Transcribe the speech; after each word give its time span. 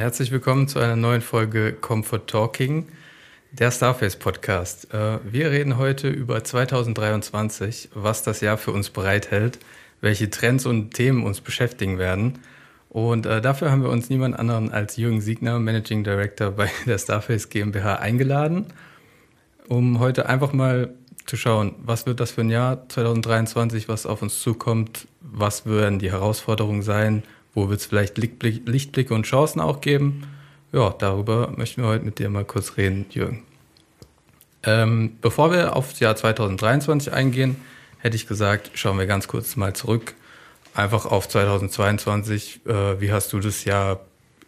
Herzlich 0.00 0.30
willkommen 0.30 0.66
zu 0.66 0.78
einer 0.78 0.96
neuen 0.96 1.20
Folge 1.20 1.74
Comfort 1.74 2.26
Talking, 2.26 2.88
der 3.52 3.70
Starface 3.70 4.16
Podcast. 4.16 4.94
Äh, 4.94 5.18
wir 5.30 5.50
reden 5.50 5.76
heute 5.76 6.08
über 6.08 6.42
2023, 6.42 7.90
was 7.92 8.22
das 8.22 8.40
Jahr 8.40 8.56
für 8.56 8.72
uns 8.72 8.88
bereithält, 8.88 9.58
welche 10.00 10.30
Trends 10.30 10.64
und 10.64 10.94
Themen 10.94 11.22
uns 11.22 11.42
beschäftigen 11.42 11.98
werden. 11.98 12.38
Und 12.88 13.26
äh, 13.26 13.42
dafür 13.42 13.70
haben 13.70 13.82
wir 13.82 13.90
uns 13.90 14.08
niemand 14.08 14.38
anderen 14.38 14.72
als 14.72 14.96
Jürgen 14.96 15.20
Siegner, 15.20 15.58
Managing 15.58 16.02
Director 16.02 16.52
bei 16.52 16.70
der 16.86 16.96
Starface 16.96 17.50
GmbH, 17.50 17.96
eingeladen, 17.96 18.68
um 19.68 19.98
heute 19.98 20.30
einfach 20.30 20.54
mal 20.54 20.94
zu 21.26 21.36
schauen, 21.36 21.74
was 21.84 22.06
wird 22.06 22.20
das 22.20 22.30
für 22.30 22.40
ein 22.40 22.48
Jahr 22.48 22.88
2023, 22.88 23.86
was 23.90 24.06
auf 24.06 24.22
uns 24.22 24.40
zukommt, 24.40 25.08
was 25.20 25.66
werden 25.66 25.98
die 25.98 26.10
Herausforderungen 26.10 26.80
sein, 26.80 27.22
wo 27.54 27.68
wird 27.68 27.80
es 27.80 27.86
vielleicht 27.86 28.18
Lichtblick, 28.18 28.66
Lichtblicke 28.66 29.14
und 29.14 29.24
Chancen 29.24 29.60
auch 29.60 29.80
geben. 29.80 30.24
Ja, 30.72 30.94
darüber 30.98 31.52
möchten 31.56 31.82
wir 31.82 31.88
heute 31.88 32.04
mit 32.04 32.18
dir 32.18 32.30
mal 32.30 32.44
kurz 32.44 32.76
reden, 32.76 33.06
Jürgen. 33.10 33.42
Ähm, 34.62 35.16
bevor 35.20 35.50
wir 35.50 35.74
auf 35.74 35.90
das 35.90 36.00
Jahr 36.00 36.16
2023 36.16 37.12
eingehen, 37.12 37.56
hätte 37.98 38.16
ich 38.16 38.26
gesagt, 38.26 38.70
schauen 38.74 38.98
wir 38.98 39.06
ganz 39.06 39.26
kurz 39.26 39.56
mal 39.56 39.74
zurück, 39.74 40.14
einfach 40.74 41.06
auf 41.06 41.28
2022. 41.28 42.60
Äh, 42.66 43.00
wie 43.00 43.12
hast 43.12 43.32
du 43.32 43.40
das 43.40 43.64
Jahr 43.64 44.00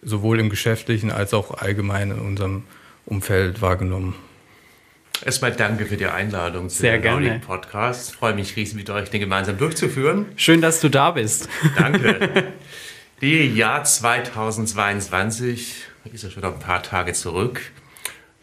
sowohl 0.03 0.39
im 0.39 0.51
geschäftlichen 0.51 1.11
als 1.11 1.33
auch 1.33 1.59
allgemein 1.59 2.11
in 2.11 2.19
unserem 2.19 2.65
Umfeld 3.07 3.63
wahrgenommen? 3.63 4.15
Erstmal 5.25 5.53
danke 5.53 5.87
für 5.87 5.97
die 5.97 6.07
Einladung 6.07 6.69
zu 6.69 6.79
Sehr 6.81 6.99
gerne. 6.99 7.41
Podcast. 7.47 8.11
Ich 8.11 8.17
freue 8.17 8.35
mich 8.35 8.57
riesig, 8.57 8.75
mit 8.75 8.91
euch 8.91 9.09
den 9.09 9.21
gemeinsam 9.21 9.57
durchzuführen. 9.57 10.27
Schön, 10.35 10.61
dass 10.61 10.81
du 10.81 10.89
da 10.89 11.13
bist. 11.13 11.49
Danke. 11.77 12.53
Die 13.23 13.55
Jahr 13.55 13.85
2022 13.85 15.85
ist 16.13 16.25
ja 16.25 16.31
schon 16.31 16.43
ein 16.43 16.59
paar 16.59 16.83
Tage 16.83 17.13
zurück. 17.13 17.61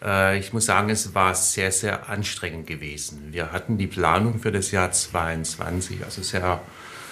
Äh, 0.01 0.39
ich 0.39 0.53
muss 0.53 0.67
sagen, 0.67 0.89
es 0.89 1.13
war 1.13 1.35
sehr, 1.35 1.73
sehr 1.73 2.07
anstrengend 2.07 2.65
gewesen. 2.65 3.27
Wir 3.31 3.51
hatten 3.51 3.77
die 3.77 3.87
Planung 3.87 4.39
für 4.39 4.53
das 4.53 4.71
Jahr 4.71 4.89
2022, 4.89 6.05
also 6.05 6.21
sehr, 6.21 6.61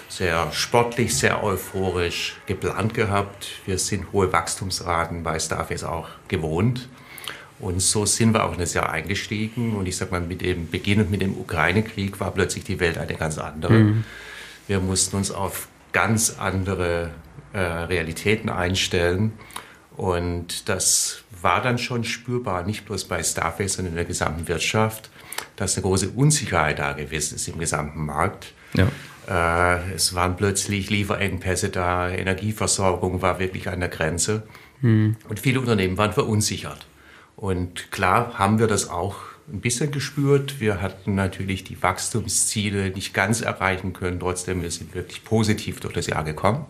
sehr 0.07 0.49
sportlich, 0.53 1.13
sehr 1.13 1.43
euphorisch 1.43 2.37
geplant 2.45 2.93
gehabt. 2.93 3.49
Wir 3.65 3.79
sind 3.79 4.13
hohe 4.13 4.31
Wachstumsraten 4.31 5.23
bei 5.23 5.37
Starface 5.37 5.83
auch 5.83 6.07
gewohnt. 6.29 6.87
Und 7.59 7.81
so 7.81 8.05
sind 8.05 8.33
wir 8.33 8.45
auch 8.45 8.53
in 8.53 8.59
das 8.59 8.75
Jahr 8.75 8.89
eingestiegen. 8.89 9.75
Und 9.75 9.87
ich 9.87 9.97
sag 9.97 10.09
mal, 10.09 10.21
mit 10.21 10.39
dem 10.39 10.69
Beginn 10.69 11.01
und 11.01 11.11
mit 11.11 11.21
dem 11.21 11.37
Ukraine-Krieg 11.37 12.17
war 12.21 12.31
plötzlich 12.31 12.63
die 12.63 12.79
Welt 12.79 12.97
eine 12.97 13.15
ganz 13.15 13.37
andere. 13.37 13.73
Mhm. 13.73 14.05
Wir 14.67 14.79
mussten 14.79 15.17
uns 15.17 15.31
auf 15.31 15.67
ganz 15.91 16.37
andere 16.39 17.11
äh, 17.57 17.59
Realitäten 17.59 18.49
einstellen. 18.49 19.33
Und 19.95 20.69
das 20.69 21.23
war 21.41 21.61
dann 21.61 21.79
schon 21.79 22.03
spürbar, 22.03 22.63
nicht 22.63 22.85
bloß 22.85 23.05
bei 23.05 23.23
Starface, 23.23 23.73
sondern 23.73 23.93
in 23.93 23.95
der 23.95 24.05
gesamten 24.05 24.47
Wirtschaft, 24.47 25.09
dass 25.55 25.75
eine 25.75 25.81
große 25.81 26.09
Unsicherheit 26.09 26.77
da 26.77 26.93
gewesen 26.93 27.35
ist 27.35 27.47
im 27.47 27.57
gesamten 27.57 28.05
Markt. 28.05 28.53
Ja. 28.75 28.87
Äh, 29.27 29.93
es 29.95 30.13
waren 30.13 30.37
plötzlich 30.37 30.91
Lieferengpässe 30.91 31.69
da, 31.69 32.09
Energieversorgung 32.09 33.23
war 33.23 33.39
wirklich 33.39 33.69
an 33.69 33.79
der 33.79 33.89
Grenze. 33.89 34.43
Mhm. 34.81 35.15
Und 35.27 35.39
viele 35.39 35.59
Unternehmen 35.59 35.97
waren 35.97 36.13
verunsichert. 36.13 36.85
Und 37.35 37.91
klar 37.91 38.37
haben 38.37 38.59
wir 38.59 38.67
das 38.67 38.89
auch 38.89 39.15
ein 39.51 39.61
bisschen 39.61 39.91
gespürt. 39.91 40.59
Wir 40.59 40.81
hatten 40.81 41.15
natürlich 41.15 41.63
die 41.63 41.81
Wachstumsziele 41.81 42.91
nicht 42.91 43.15
ganz 43.15 43.41
erreichen 43.41 43.93
können. 43.93 44.19
Trotzdem, 44.19 44.61
wir 44.61 44.69
sind 44.69 44.93
wirklich 44.93 45.23
positiv 45.23 45.79
durch 45.79 45.93
das 45.93 46.05
Jahr 46.05 46.23
gekommen. 46.23 46.65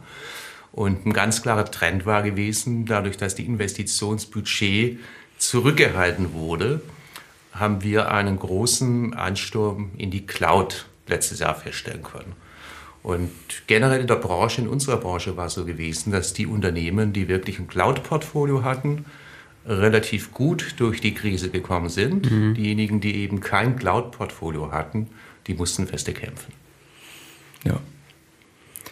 Und 0.72 1.06
ein 1.06 1.14
ganz 1.14 1.42
klarer 1.42 1.66
Trend 1.66 2.06
war 2.06 2.24
gewesen, 2.24 2.86
dadurch, 2.86 3.18
dass 3.18 3.36
die 3.36 3.46
Investitionsbudget 3.46 5.00
zurückgehalten 5.38 6.34
wurde, 6.34 6.82
haben 7.52 7.84
wir 7.84 8.12
einen 8.12 8.38
großen 8.38 9.14
Ansturm 9.14 9.92
in 9.98 10.12
die 10.12 10.26
Cloud 10.26 10.86
letztes 11.08 11.40
Jahr 11.40 11.56
feststellen 11.56 12.04
können. 12.04 12.34
Und 13.04 13.32
generell 13.68 14.02
in 14.02 14.08
der 14.08 14.16
Branche, 14.16 14.62
in 14.62 14.68
unserer 14.68 14.98
Branche 14.98 15.38
war 15.38 15.48
es 15.48 15.54
so 15.54 15.66
gewesen, 15.66 16.12
dass 16.12 16.34
die 16.34 16.46
Unternehmen, 16.46 17.14
die 17.14 17.28
wirklich 17.28 17.58
ein 17.58 17.68
Cloud-Portfolio 17.68 18.64
hatten, 18.64 19.06
relativ 19.66 20.32
gut 20.32 20.76
durch 20.78 21.02
die 21.02 21.14
Krise 21.14 21.50
gekommen 21.50 21.90
sind. 21.90 22.30
Mhm. 22.30 22.54
Diejenigen, 22.54 23.00
die 23.00 23.16
eben 23.16 23.40
kein 23.40 23.78
Cloud-Portfolio 23.78 24.72
hatten, 24.72 25.08
die 25.48 25.54
mussten 25.54 25.88
feste 25.88 26.14
kämpfen. 26.14 26.54
Ja. 27.64 27.80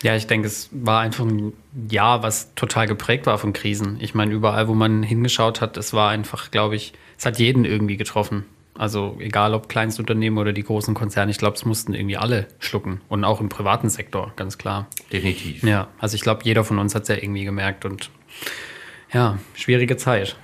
Ja, 0.03 0.16
ich 0.16 0.28
denke, 0.28 0.47
es 0.47 0.69
war 0.72 1.01
einfach 1.01 1.25
ein 1.25 1.53
Jahr, 1.89 2.22
was 2.23 2.53
total 2.56 2.88
geprägt 2.88 3.25
war 3.25 3.38
von 3.38 3.53
Krisen. 3.53 3.97
Ich 4.00 4.13
meine, 4.13 4.33
überall, 4.33 4.67
wo 4.67 4.73
man 4.73 5.03
hingeschaut 5.03 5.61
hat, 5.61 5.78
es 5.78 5.94
war 5.94 6.09
einfach, 6.09 6.51
glaube 6.51 6.75
ich, 6.75 6.94
es 7.17 7.25
hat 7.25 7.39
jeden 7.39 7.66
irgendwie 7.66 7.97
getroffen. 7.97 8.45
Also 8.78 9.16
egal 9.19 9.53
ob 9.53 9.69
Kleinstunternehmen 9.69 10.38
oder 10.38 10.51
die 10.51 10.63
großen 10.63 10.94
Konzerne, 10.94 11.31
ich 11.31 11.38
glaube, 11.38 11.55
es 11.55 11.63
mussten 11.63 11.94
irgendwie 11.94 12.17
alle 12.17 12.47
schlucken. 12.59 13.00
Und 13.07 13.23
auch 13.23 13.39
im 13.39 13.47
privaten 13.47 13.89
Sektor, 13.89 14.34
ganz 14.35 14.57
klar. 14.57 14.88
Definitiv. 15.13 15.63
Ja, 15.63 15.88
also 15.97 16.16
ich 16.16 16.22
glaube, 16.22 16.41
jeder 16.44 16.66
von 16.66 16.78
uns 16.78 16.94
hat 16.94 17.03
es 17.03 17.07
ja 17.07 17.16
irgendwie 17.16 17.45
gemerkt 17.45 17.85
und 17.85 18.09
ja, 19.13 19.39
schwierige 19.53 19.95
Zeit. 19.95 20.35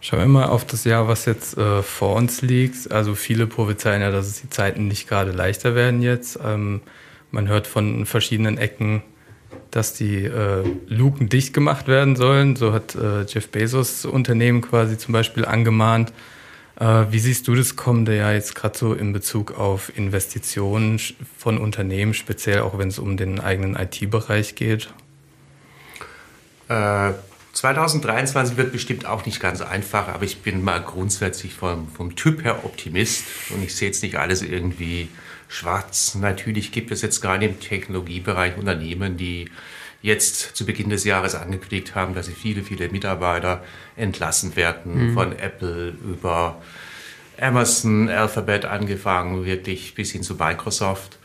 Schauen 0.00 0.20
wir 0.20 0.26
mal 0.26 0.46
auf 0.46 0.64
das 0.64 0.84
Jahr, 0.84 1.08
was 1.08 1.24
jetzt 1.24 1.58
äh, 1.58 1.82
vor 1.82 2.14
uns 2.14 2.42
liegt. 2.42 2.92
Also 2.92 3.16
viele 3.16 3.48
prophezeien 3.48 4.00
ja, 4.00 4.12
dass 4.12 4.28
es 4.28 4.40
die 4.40 4.48
Zeiten 4.48 4.86
nicht 4.86 5.08
gerade 5.08 5.32
leichter 5.32 5.74
werden 5.74 6.02
jetzt. 6.02 6.38
Ähm, 6.44 6.80
man 7.30 7.48
hört 7.48 7.66
von 7.66 8.06
verschiedenen 8.06 8.58
Ecken, 8.58 9.02
dass 9.70 9.94
die 9.94 10.24
äh, 10.24 10.64
Luken 10.86 11.28
dicht 11.28 11.52
gemacht 11.52 11.88
werden 11.88 12.16
sollen. 12.16 12.56
So 12.56 12.72
hat 12.72 12.94
äh, 12.94 13.22
Jeff 13.22 13.48
Bezos 13.50 14.04
Unternehmen 14.04 14.60
quasi 14.62 14.98
zum 14.98 15.12
Beispiel 15.12 15.44
angemahnt. 15.44 16.12
Äh, 16.80 17.06
wie 17.10 17.18
siehst 17.18 17.48
du 17.48 17.54
das 17.54 17.76
kommende 17.76 18.16
Jahr 18.16 18.32
jetzt 18.32 18.54
gerade 18.54 18.78
so 18.78 18.94
in 18.94 19.12
Bezug 19.12 19.58
auf 19.58 19.96
Investitionen 19.96 21.00
von 21.36 21.58
Unternehmen, 21.58 22.14
speziell 22.14 22.60
auch 22.60 22.78
wenn 22.78 22.88
es 22.88 22.98
um 22.98 23.16
den 23.16 23.40
eigenen 23.40 23.76
IT-Bereich 23.76 24.54
geht? 24.54 24.88
Äh, 26.68 27.12
2023 27.52 28.56
wird 28.56 28.72
bestimmt 28.72 29.06
auch 29.06 29.26
nicht 29.26 29.40
ganz 29.40 29.60
einfach, 29.60 30.08
aber 30.08 30.24
ich 30.24 30.42
bin 30.42 30.62
mal 30.62 30.80
grundsätzlich 30.80 31.54
vom, 31.54 31.88
vom 31.88 32.14
Typ 32.14 32.44
her 32.44 32.64
Optimist 32.64 33.24
und 33.50 33.64
ich 33.64 33.74
sehe 33.74 33.88
jetzt 33.88 34.02
nicht 34.02 34.16
alles 34.16 34.42
irgendwie 34.42 35.08
schwarz. 35.48 36.14
Natürlich 36.14 36.72
gibt 36.72 36.90
es 36.90 37.02
jetzt 37.02 37.20
gerade 37.20 37.46
im 37.46 37.58
Technologiebereich 37.58 38.56
Unternehmen, 38.56 39.16
die 39.16 39.50
jetzt 40.02 40.56
zu 40.56 40.64
Beginn 40.64 40.90
des 40.90 41.04
Jahres 41.04 41.34
angekündigt 41.34 41.94
haben, 41.94 42.14
dass 42.14 42.26
sie 42.26 42.32
viele, 42.32 42.62
viele 42.62 42.88
Mitarbeiter 42.88 43.64
entlassen 43.96 44.54
werden, 44.54 45.10
mhm. 45.10 45.14
von 45.14 45.36
Apple 45.36 45.94
über 46.04 46.62
Amazon, 47.40 48.08
Alphabet 48.08 48.64
angefangen, 48.64 49.44
wirklich 49.44 49.94
bis 49.94 50.12
hin 50.12 50.22
zu 50.22 50.34
Microsoft. 50.34 51.18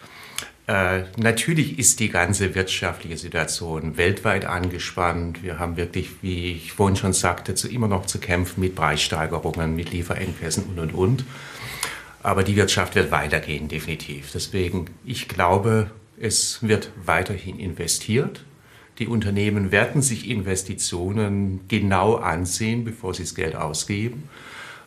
Äh, 0.65 1.03
natürlich 1.17 1.77
ist 1.77 1.99
die 1.99 2.09
ganze 2.09 2.55
wirtschaftliche 2.55 3.17
Situation 3.17 3.97
weltweit 3.97 4.45
angespannt. 4.45 5.43
Wir 5.43 5.59
haben 5.59 5.75
wirklich, 5.75 6.09
wie 6.21 6.53
ich 6.53 6.71
vorhin 6.71 6.95
schon 6.95 7.11
sagte, 7.13 7.53
zu, 7.53 7.67
immer 7.67 7.89
noch 7.89 8.05
zu 8.05 8.19
kämpfen 8.19 8.61
mit 8.61 8.73
Preissteigerungen, 8.73 9.75
mit 9.75 9.91
Lieferengpässen 9.91 10.63
und, 10.63 10.79
und, 10.79 10.93
und. 10.93 11.25
Aber 12.23 12.43
die 12.43 12.55
Wirtschaft 12.55 12.95
wird 12.95 13.11
weitergehen, 13.11 13.67
definitiv. 13.67 14.31
Deswegen, 14.33 14.87
ich 15.05 15.27
glaube, 15.27 15.91
es 16.17 16.59
wird 16.63 16.89
weiterhin 17.05 17.59
investiert. 17.59 18.45
Die 18.99 19.07
Unternehmen 19.07 19.71
werden 19.71 20.01
sich 20.01 20.29
Investitionen 20.29 21.61
genau 21.67 22.15
ansehen, 22.15 22.85
bevor 22.85 23.13
sie 23.13 23.23
das 23.23 23.35
Geld 23.35 23.55
ausgeben. 23.55 24.29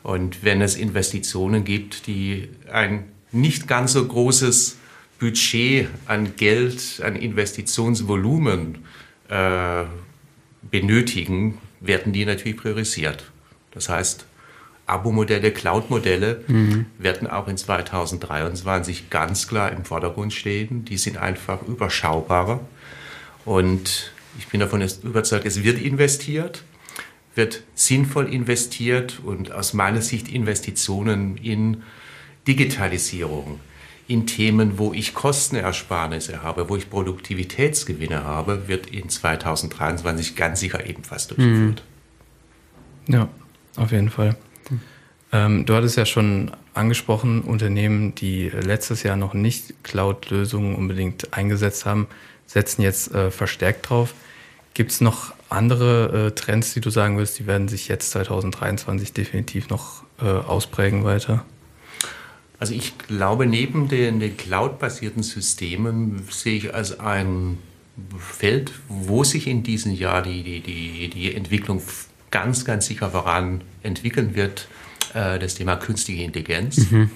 Und 0.03 0.45
wenn 0.45 0.63
es 0.63 0.77
Investitionen 0.77 1.65
gibt, 1.65 2.07
die 2.07 2.49
ein 2.73 3.05
nicht 3.33 3.69
ganz 3.69 3.93
so 3.93 4.07
großes 4.07 4.79
Budget 5.19 5.89
an 6.07 6.37
Geld, 6.37 7.03
an 7.05 7.17
Investitionsvolumen 7.17 8.79
äh, 9.29 9.85
benötigen, 10.71 11.59
werden 11.81 12.13
die 12.13 12.25
natürlich 12.25 12.57
priorisiert. 12.57 13.25
Das 13.73 13.89
heißt, 13.89 14.27
Abo-Modelle, 14.87 15.51
Cloud-Modelle 15.51 16.45
mhm. 16.47 16.87
werden 16.99 17.29
auch 17.29 17.49
in 17.49 17.57
2023 17.57 19.11
ganz 19.11 19.49
klar 19.49 19.73
im 19.73 19.85
Vordergrund 19.85 20.33
stehen. 20.33 20.85
Die 20.85 20.97
sind 20.97 21.19
einfach 21.19 21.63
überschaubarer. 21.63 22.61
Und 23.45 24.13
ich 24.39 24.49
bin 24.49 24.61
davon 24.61 24.87
überzeugt, 25.03 25.47
es 25.47 25.65
wird 25.65 25.81
investiert, 25.81 26.63
wird 27.35 27.63
sinnvoll 27.75 28.33
investiert 28.33 29.21
und 29.25 29.53
aus 29.53 29.73
meiner 29.73 30.03
Sicht 30.03 30.29
Investitionen 30.29 31.37
in 31.37 31.83
Digitalisierung, 32.47 33.61
in 34.09 34.27
Themen, 34.27 34.79
wo 34.79 34.93
ich 34.93 35.15
Kostenersparnisse 35.15 36.43
habe, 36.43 36.69
wo 36.69 36.77
ich 36.77 36.89
Produktivitätsgewinne 36.89 38.25
habe, 38.25 38.69
wird 38.69 38.87
in 38.87 39.09
2023 39.09 40.37
ganz 40.37 40.61
sicher 40.61 40.87
ebenfalls 40.87 41.27
durchgeführt. 41.27 41.83
Mhm. 43.09 43.15
Ja, 43.15 43.29
auf 43.77 43.91
jeden 43.91 44.11
Fall. 44.11 44.37
Ähm, 45.33 45.67
du 45.67 45.75
hattest 45.75 45.97
ja 45.97 46.07
schon 46.07 46.53
angesprochen, 46.75 47.43
Unternehmen, 47.43 48.15
die 48.15 48.49
letztes 48.49 49.03
Jahr 49.03 49.17
noch 49.17 49.35
nicht 49.35 49.83
Cloud-Lösungen 49.83 50.75
unbedingt 50.75 51.35
eingesetzt 51.35 51.87
haben, 51.87 52.07
setzen 52.47 52.83
jetzt 52.83 53.13
äh, 53.15 53.31
verstärkt 53.31 53.91
drauf. 53.91 54.15
Gibt 54.75 54.93
es 54.93 55.01
noch 55.01 55.35
andere 55.49 56.27
äh, 56.27 56.31
Trends, 56.33 56.75
die 56.75 56.81
du 56.81 56.91
sagen 56.91 57.19
wirst, 57.19 57.39
die 57.39 57.47
werden 57.47 57.69
sich 57.69 57.89
jetzt 57.89 58.11
2023 58.11 59.13
definitiv 59.13 59.69
noch 59.69 60.03
äh, 60.21 60.25
ausprägen 60.25 61.05
weiter? 61.05 61.45
Also 62.59 62.75
ich 62.75 62.97
glaube, 62.99 63.47
neben 63.47 63.89
den, 63.89 64.21
den 64.21 64.37
cloud-basierten 64.37 65.23
Systemen 65.23 66.27
sehe 66.31 66.57
ich 66.57 66.75
als 66.75 66.99
ein 67.01 67.59
Feld, 68.19 68.73
wo 68.89 69.25
sich 69.25 69.47
in 69.47 69.63
diesem 69.63 69.93
Jahr 69.93 70.23
die, 70.23 70.43
die, 70.43 70.61
die, 70.61 71.09
die 71.09 71.35
Entwicklung 71.35 71.83
ganz, 72.31 72.65
ganz 72.65 72.87
sicher 72.87 73.11
voran 73.11 73.63
entwickeln 73.83 74.35
wird, 74.35 74.69
äh, 75.15 75.39
das 75.39 75.55
Thema 75.55 75.77
künstliche 75.77 76.23
Intelligenz. 76.23 76.91
Mhm. 76.91 77.11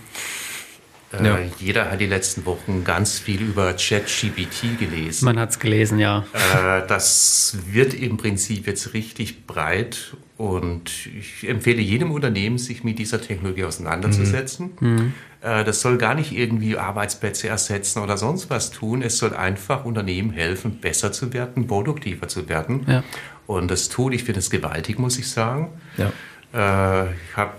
Äh, 1.12 1.26
ja. 1.26 1.38
Jeder 1.58 1.90
hat 1.90 2.00
die 2.00 2.06
letzten 2.06 2.46
Wochen 2.46 2.84
ganz 2.84 3.18
viel 3.18 3.42
über 3.42 3.72
ChatGPT 3.72 4.78
gelesen. 4.78 5.24
Man 5.24 5.38
hat 5.38 5.50
es 5.50 5.58
gelesen, 5.58 5.98
ja. 5.98 6.24
Äh, 6.32 6.86
das 6.86 7.58
wird 7.66 7.94
im 7.94 8.16
Prinzip 8.16 8.66
jetzt 8.66 8.94
richtig 8.94 9.46
breit 9.46 10.14
und 10.36 11.06
ich 11.06 11.48
empfehle 11.48 11.80
jedem 11.82 12.12
Unternehmen, 12.12 12.58
sich 12.58 12.84
mit 12.84 12.98
dieser 12.98 13.20
Technologie 13.20 13.64
auseinanderzusetzen. 13.64 14.72
Mhm. 14.80 14.88
mhm. 14.88 15.12
Äh, 15.42 15.64
das 15.64 15.80
soll 15.80 15.96
gar 15.96 16.14
nicht 16.14 16.32
irgendwie 16.32 16.76
Arbeitsplätze 16.76 17.48
ersetzen 17.48 18.00
oder 18.00 18.18
sonst 18.18 18.50
was 18.50 18.70
tun. 18.70 19.00
Es 19.00 19.16
soll 19.16 19.34
einfach 19.34 19.86
Unternehmen 19.86 20.30
helfen, 20.30 20.80
besser 20.80 21.12
zu 21.12 21.32
werden, 21.32 21.66
produktiver 21.66 22.28
zu 22.28 22.48
werden. 22.50 22.84
Ja. 22.86 23.04
Und 23.46 23.70
das 23.70 23.88
tut, 23.88 24.12
ich 24.12 24.24
finde 24.24 24.40
es 24.40 24.50
gewaltig, 24.50 24.98
muss 24.98 25.18
ich 25.18 25.28
sagen. 25.30 25.70
Ja. 25.96 26.12
ich 26.52 27.36
habe 27.36 27.52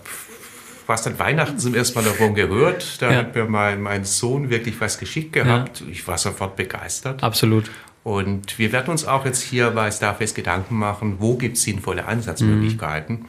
fast 0.91 1.07
an 1.07 1.17
Weihnachten 1.19 1.57
zum 1.57 1.73
ersten 1.73 1.99
Mal 1.99 2.03
davon 2.03 2.35
gehört. 2.35 3.01
Da 3.01 3.11
ja. 3.11 3.17
hat 3.19 3.33
mir 3.33 3.45
mein, 3.45 3.81
mein 3.81 4.03
Sohn 4.03 4.49
wirklich 4.49 4.81
was 4.81 4.97
geschickt 4.97 5.31
gehabt. 5.31 5.79
Ja. 5.79 5.87
Ich 5.89 6.05
war 6.05 6.17
sofort 6.17 6.57
begeistert. 6.57 7.23
Absolut. 7.23 7.71
Und 8.03 8.59
wir 8.59 8.73
werden 8.73 8.89
uns 8.89 9.05
auch 9.05 9.23
jetzt 9.23 9.41
hier 9.41 9.71
bei 9.71 9.89
Starface 9.89 10.33
Gedanken 10.33 10.75
machen, 10.75 11.15
wo 11.19 11.35
gibt 11.37 11.55
es 11.55 11.63
sinnvolle 11.63 12.05
Ansatzmöglichkeiten. 12.05 13.19
Mhm. 13.19 13.25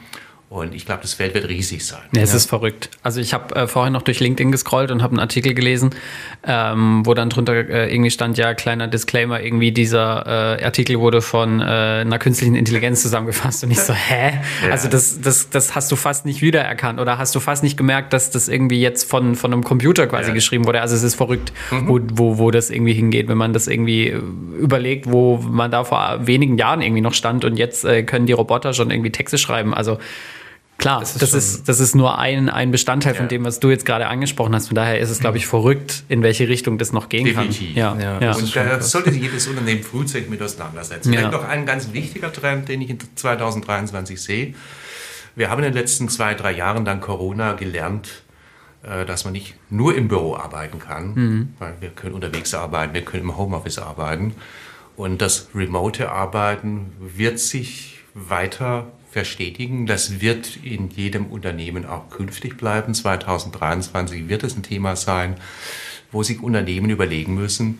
Und 0.53 0.75
ich 0.75 0.85
glaube, 0.85 1.01
das 1.01 1.15
Feld 1.15 1.33
wird 1.33 1.49
riesig 1.49 1.83
sein. 1.83 2.03
Ja, 2.15 2.21
es 2.21 2.29
ja. 2.29 2.37
ist 2.37 2.47
verrückt. 2.47 2.91
Also 3.01 3.19
ich 3.19 3.33
habe 3.33 3.55
äh, 3.55 3.65
vorhin 3.65 3.91
noch 3.91 4.03
durch 4.03 4.19
LinkedIn 4.19 4.51
gescrollt 4.51 4.91
und 4.91 5.01
habe 5.01 5.13
einen 5.13 5.19
Artikel 5.19 5.55
gelesen, 5.55 5.95
ähm, 6.45 7.03
wo 7.07 7.15
dann 7.15 7.31
drunter 7.31 7.55
äh, 7.55 7.91
irgendwie 7.91 8.11
stand, 8.11 8.37
ja, 8.37 8.53
kleiner 8.53 8.87
Disclaimer, 8.87 9.41
irgendwie 9.41 9.71
dieser 9.71 10.59
äh, 10.59 10.63
Artikel 10.63 10.99
wurde 10.99 11.23
von 11.23 11.59
äh, 11.59 11.63
einer 11.63 12.19
künstlichen 12.19 12.53
Intelligenz 12.53 13.01
zusammengefasst. 13.01 13.63
Und 13.63 13.71
ich 13.71 13.79
so, 13.79 13.93
hä? 13.95 14.41
Ja. 14.63 14.69
Also 14.69 14.89
das, 14.89 15.19
das, 15.21 15.49
das 15.49 15.73
hast 15.73 15.91
du 15.91 15.95
fast 15.95 16.27
nicht 16.27 16.43
wiedererkannt 16.43 16.99
oder 16.99 17.17
hast 17.17 17.33
du 17.33 17.39
fast 17.39 17.63
nicht 17.63 17.75
gemerkt, 17.75 18.13
dass 18.13 18.29
das 18.29 18.47
irgendwie 18.47 18.79
jetzt 18.79 19.09
von, 19.09 19.33
von 19.33 19.51
einem 19.51 19.63
Computer 19.63 20.05
quasi 20.05 20.27
ja. 20.27 20.33
geschrieben 20.35 20.67
wurde. 20.67 20.81
Also 20.81 20.95
es 20.95 21.01
ist 21.01 21.15
verrückt, 21.15 21.51
mhm. 21.71 21.87
wo, 21.87 21.99
wo, 22.13 22.37
wo 22.37 22.51
das 22.51 22.69
irgendwie 22.69 22.93
hingeht, 22.93 23.27
wenn 23.27 23.39
man 23.39 23.53
das 23.53 23.67
irgendwie 23.67 24.09
äh, 24.09 24.21
überlegt, 24.59 25.11
wo 25.11 25.37
man 25.37 25.71
da 25.71 25.83
vor 25.83 26.19
wenigen 26.27 26.59
Jahren 26.59 26.83
irgendwie 26.83 27.01
noch 27.01 27.15
stand 27.15 27.43
und 27.43 27.57
jetzt 27.57 27.85
äh, 27.85 28.03
können 28.03 28.27
die 28.27 28.33
Roboter 28.33 28.75
schon 28.75 28.91
irgendwie 28.91 29.11
Texte 29.11 29.39
schreiben. 29.39 29.73
Also 29.73 29.97
Klar, 30.77 30.99
das 30.99 31.11
ist, 31.13 31.21
das 31.21 31.33
ist, 31.33 31.69
das 31.69 31.79
ist 31.79 31.95
nur 31.95 32.19
ein, 32.19 32.49
ein 32.49 32.71
Bestandteil 32.71 33.13
ja. 33.13 33.19
von 33.19 33.27
dem, 33.29 33.45
was 33.45 33.59
du 33.59 33.69
jetzt 33.69 33.85
gerade 33.85 34.07
angesprochen 34.07 34.53
hast. 34.53 34.67
Von 34.67 34.75
daher 34.75 34.99
ist 34.99 35.09
es, 35.09 35.19
glaube 35.19 35.37
ich, 35.37 35.47
verrückt, 35.47 36.03
in 36.09 36.23
welche 36.23 36.49
Richtung 36.49 36.77
das 36.77 36.91
noch 36.91 37.09
gehen 37.09 37.25
Definitiv. 37.25 37.75
kann. 37.75 38.01
Ja. 38.01 38.19
Ja. 38.19 38.35
Und 38.35 38.55
da 38.55 38.81
sollte 38.81 39.11
sich 39.11 39.21
jedes 39.21 39.47
Unternehmen 39.47 39.83
frühzeitig 39.83 40.29
mit 40.29 40.41
auseinandersetzen. 40.41 41.11
Vielleicht 41.11 41.31
noch 41.31 41.47
ein 41.47 41.65
ganz 41.65 41.93
wichtiger 41.93 42.33
Trend, 42.33 42.67
den 42.67 42.81
ich 42.81 42.89
in 42.89 42.97
2023 43.15 44.21
sehe. 44.21 44.55
Wir 45.35 45.49
haben 45.49 45.59
in 45.59 45.71
den 45.71 45.73
letzten 45.73 46.09
zwei, 46.09 46.33
drei 46.33 46.51
Jahren 46.51 46.85
dann 46.85 46.99
Corona 47.01 47.53
gelernt, 47.53 48.23
äh, 48.83 49.05
dass 49.05 49.23
man 49.23 49.33
nicht 49.33 49.55
nur 49.69 49.95
im 49.95 50.07
Büro 50.07 50.35
arbeiten 50.35 50.79
kann, 50.79 51.13
mhm. 51.13 51.53
weil 51.59 51.75
wir 51.79 51.89
können 51.89 52.13
unterwegs 52.13 52.53
arbeiten, 52.53 52.93
wir 52.93 53.03
können 53.03 53.23
im 53.23 53.37
Homeoffice 53.37 53.79
arbeiten. 53.79 54.35
Und 54.95 55.21
das 55.21 55.49
remote 55.55 56.11
Arbeiten 56.11 56.91
wird 56.99 57.39
sich 57.39 58.01
weiter 58.13 58.91
verstetigen. 59.13 59.85
Das 59.85 60.19
wird 60.19 60.57
in 60.63 60.89
jedem 60.89 61.27
Unternehmen 61.27 61.85
auch 61.85 62.09
künftig 62.09 62.57
bleiben. 62.57 62.93
2023 62.93 64.27
wird 64.27 64.43
es 64.43 64.57
ein 64.57 64.63
Thema 64.63 64.95
sein, 64.95 65.35
wo 66.11 66.23
sich 66.23 66.41
Unternehmen 66.41 66.89
überlegen 66.89 67.35
müssen, 67.35 67.79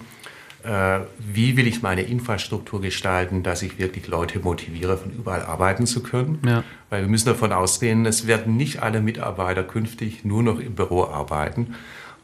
äh, 0.64 1.00
wie 1.20 1.58
will 1.58 1.68
ich 1.68 1.82
meine 1.82 2.04
Infrastruktur 2.04 2.82
gestalten, 2.82 3.44
dass 3.44 3.64
ich 3.64 3.80
wirklich 3.80 4.08
Leute 4.08 4.40
motiviere, 4.40 4.98
von 4.98 5.12
überall 5.12 5.42
arbeiten 5.42 5.86
zu 5.86 6.02
können. 6.02 6.40
Ja. 6.46 6.64
Weil 6.90 7.02
wir 7.02 7.10
müssen 7.10 7.28
davon 7.28 7.52
ausgehen, 7.52 8.06
es 8.06 8.28
werden 8.28 8.56
nicht 8.56 8.82
alle 8.82 9.02
Mitarbeiter 9.02 9.64
künftig 9.64 10.24
nur 10.24 10.44
noch 10.44 10.60
im 10.60 10.76
Büro 10.76 11.06
arbeiten. 11.06 11.76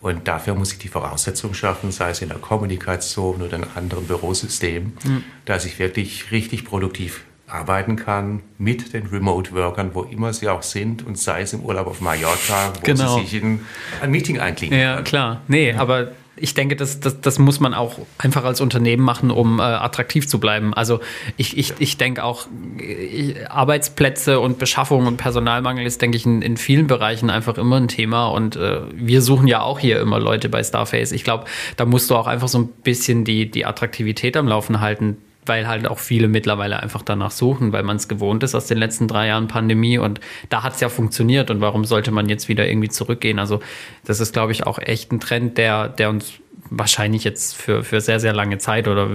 Und 0.02 0.30
dafür 0.30 0.56
muss 0.56 0.72
ich 0.72 0.80
die 0.80 0.88
Voraussetzung 0.88 1.54
schaffen, 1.54 1.92
sei 1.92 2.12
es 2.12 2.22
in 2.22 2.30
der 2.30 2.38
Kommunikation 2.38 3.42
oder 3.42 3.58
in 3.58 3.66
anderen 3.76 4.06
Bürosystemen, 4.06 4.94
mhm. 5.04 5.24
dass 5.44 5.66
ich 5.66 5.78
wirklich 5.78 6.32
richtig 6.32 6.64
produktiv 6.64 7.26
arbeiten 7.50 7.96
kann 7.96 8.42
mit 8.58 8.94
den 8.94 9.08
Remote-Workern, 9.08 9.92
wo 9.94 10.04
immer 10.04 10.34
sie 10.34 10.48
auch 10.50 10.64
sind 10.64 11.06
und 11.06 11.18
sei 11.18 11.42
es 11.42 11.54
im 11.54 11.62
Urlaub 11.62 11.88
auf 11.88 12.02
Mallorca, 12.02 12.74
wo 12.76 12.82
genau. 12.84 13.18
sie 13.18 13.26
sich 13.26 13.42
in 13.42 13.62
ein 14.02 14.12
Meeting 14.12 14.40
einklicken 14.40 14.78
Ja, 14.78 14.96
können. 14.96 15.06
klar. 15.06 15.42
Nee, 15.48 15.72
ja. 15.72 15.80
aber 15.80 16.12
ich 16.42 16.54
denke, 16.54 16.76
das, 16.76 17.00
das, 17.00 17.22
das 17.22 17.40
muss 17.40 17.60
man 17.60 17.74
auch 17.74 17.96
einfach 18.18 18.44
als 18.44 18.62
Unternehmen 18.62 19.04
machen, 19.04 19.32
um 19.32 19.60
äh, 19.60 19.64
attraktiv 19.64 20.28
zu 20.28 20.40
bleiben. 20.40 20.74
Also 20.74 21.00
ich, 21.38 21.58
ich, 21.58 21.74
ich 21.80 21.98
denke 21.98 22.24
auch, 22.24 22.48
ich, 22.78 23.36
äh, 23.36 23.46
Arbeitsplätze 23.46 24.40
und 24.40 24.58
Beschaffung 24.58 25.06
und 25.06 25.18
Personalmangel 25.18 25.86
ist, 25.86 26.02
denke 26.02 26.18
ich, 26.18 26.26
in, 26.26 26.42
in 26.42 26.58
vielen 26.58 26.88
Bereichen 26.88 27.30
einfach 27.30 27.58
immer 27.58 27.78
ein 27.78 27.88
Thema. 27.88 28.28
Und 28.28 28.56
äh, 28.56 28.82
wir 28.94 29.22
suchen 29.22 29.48
ja 29.48 29.62
auch 29.62 29.80
hier 29.80 30.00
immer 30.00 30.20
Leute 30.20 30.50
bei 30.50 30.64
Starface. 30.64 31.12
Ich 31.12 31.24
glaube, 31.24 31.46
da 31.78 31.86
musst 31.86 32.10
du 32.10 32.16
auch 32.16 32.28
einfach 32.28 32.48
so 32.48 32.60
ein 32.60 32.68
bisschen 32.68 33.26
die, 33.26 33.50
die 33.52 33.66
Attraktivität 33.66 34.38
am 34.38 34.48
Laufen 34.48 34.80
halten 34.80 35.18
weil 35.50 35.68
halt 35.68 35.88
auch 35.88 36.00
viele 36.00 36.30
mittlerweile 36.30 36.82
einfach 36.82 37.02
danach 37.02 37.32
suchen, 37.32 37.74
weil 37.74 37.84
man 37.84 37.98
es 37.98 38.08
gewohnt 38.08 38.44
ist 38.44 38.56
aus 38.56 38.68
den 38.68 38.78
letzten 38.78 39.08
drei 39.08 39.28
Jahren 39.28 39.50
Pandemie 39.50 39.98
und 39.98 40.22
da 40.48 40.64
hat 40.64 40.76
es 40.76 40.80
ja 40.80 40.88
funktioniert 40.88 41.50
und 41.50 41.60
warum 41.60 41.84
sollte 41.84 42.12
man 42.12 42.30
jetzt 42.30 42.48
wieder 42.48 42.68
irgendwie 42.68 42.90
zurückgehen? 42.90 43.40
Also 43.40 43.60
das 44.06 44.22
ist, 44.22 44.32
glaube 44.32 44.54
ich, 44.54 44.66
auch 44.66 44.80
echt 44.80 45.12
ein 45.12 45.20
Trend, 45.20 45.58
der, 45.58 45.90
der 45.90 46.10
uns 46.10 46.34
wahrscheinlich 46.70 47.24
jetzt 47.24 47.56
für, 47.56 47.84
für 47.84 48.00
sehr, 48.00 48.20
sehr 48.20 48.34
lange 48.34 48.60
Zeit 48.60 48.88
oder 48.88 49.10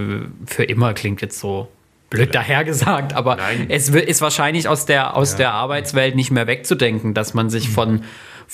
für 0.45 0.65
immer 0.65 0.93
klingt 0.93 1.23
jetzt 1.23 1.39
so 1.39 1.69
blöd 2.11 2.35
dahergesagt, 2.35 3.13
aber 3.15 3.37
Nein. 3.37 3.67
es 3.69 3.89
ist 3.89 4.21
wahrscheinlich 4.21 4.69
aus 4.69 4.87
der, 4.87 5.17
aus 5.17 5.33
ja. 5.33 5.39
der 5.39 5.53
Arbeitswelt 5.53 6.15
nicht 6.15 6.31
mehr 6.31 6.47
wegzudenken, 6.47 7.15
dass 7.15 7.35
man 7.35 7.51
sich 7.51 7.69
von 7.69 8.03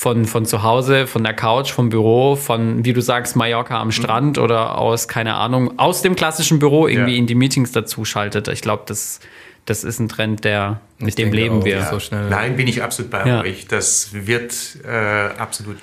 von, 0.00 0.25
von 0.25 0.47
zu 0.47 0.62
Hause, 0.62 1.06
von 1.06 1.23
der 1.23 1.35
Couch, 1.35 1.73
vom 1.73 1.91
Büro, 1.91 2.35
von, 2.35 2.87
wie 2.87 2.94
du 2.94 3.02
sagst, 3.02 3.37
Mallorca 3.37 3.79
am 3.79 3.93
Strand 3.93 4.39
mhm. 4.39 4.43
oder 4.43 4.79
aus, 4.79 5.08
keine 5.08 5.34
Ahnung, 5.34 5.79
aus 5.79 6.01
dem 6.01 6.17
klassischen 6.17 6.58
Büro 6.58 6.89
irgendwie 6.89 7.13
ja. 7.13 7.19
in 7.19 7.27
die 7.27 7.34
Meetings 7.34 7.72
dazu 7.72 8.06
schaltet. 8.06 8.48
Ich 8.48 8.63
glaube, 8.63 8.84
das, 8.86 9.20
das 9.67 9.84
ist 9.84 9.98
ein 9.98 10.08
Trend, 10.08 10.43
der 10.43 10.81
mit 10.98 11.10
ich 11.10 11.15
dem 11.17 11.34
leben 11.34 11.58
auch, 11.58 11.65
wir. 11.67 11.77
Ja. 11.77 11.91
So 11.91 12.01
schnell. 12.01 12.31
Nein, 12.31 12.56
bin 12.56 12.67
ich 12.67 12.82
absolut 12.82 13.10
bei 13.10 13.43
euch. 13.43 13.69
Das 13.69 14.08
wird 14.15 14.79
äh, 14.86 15.36
absolut 15.36 15.77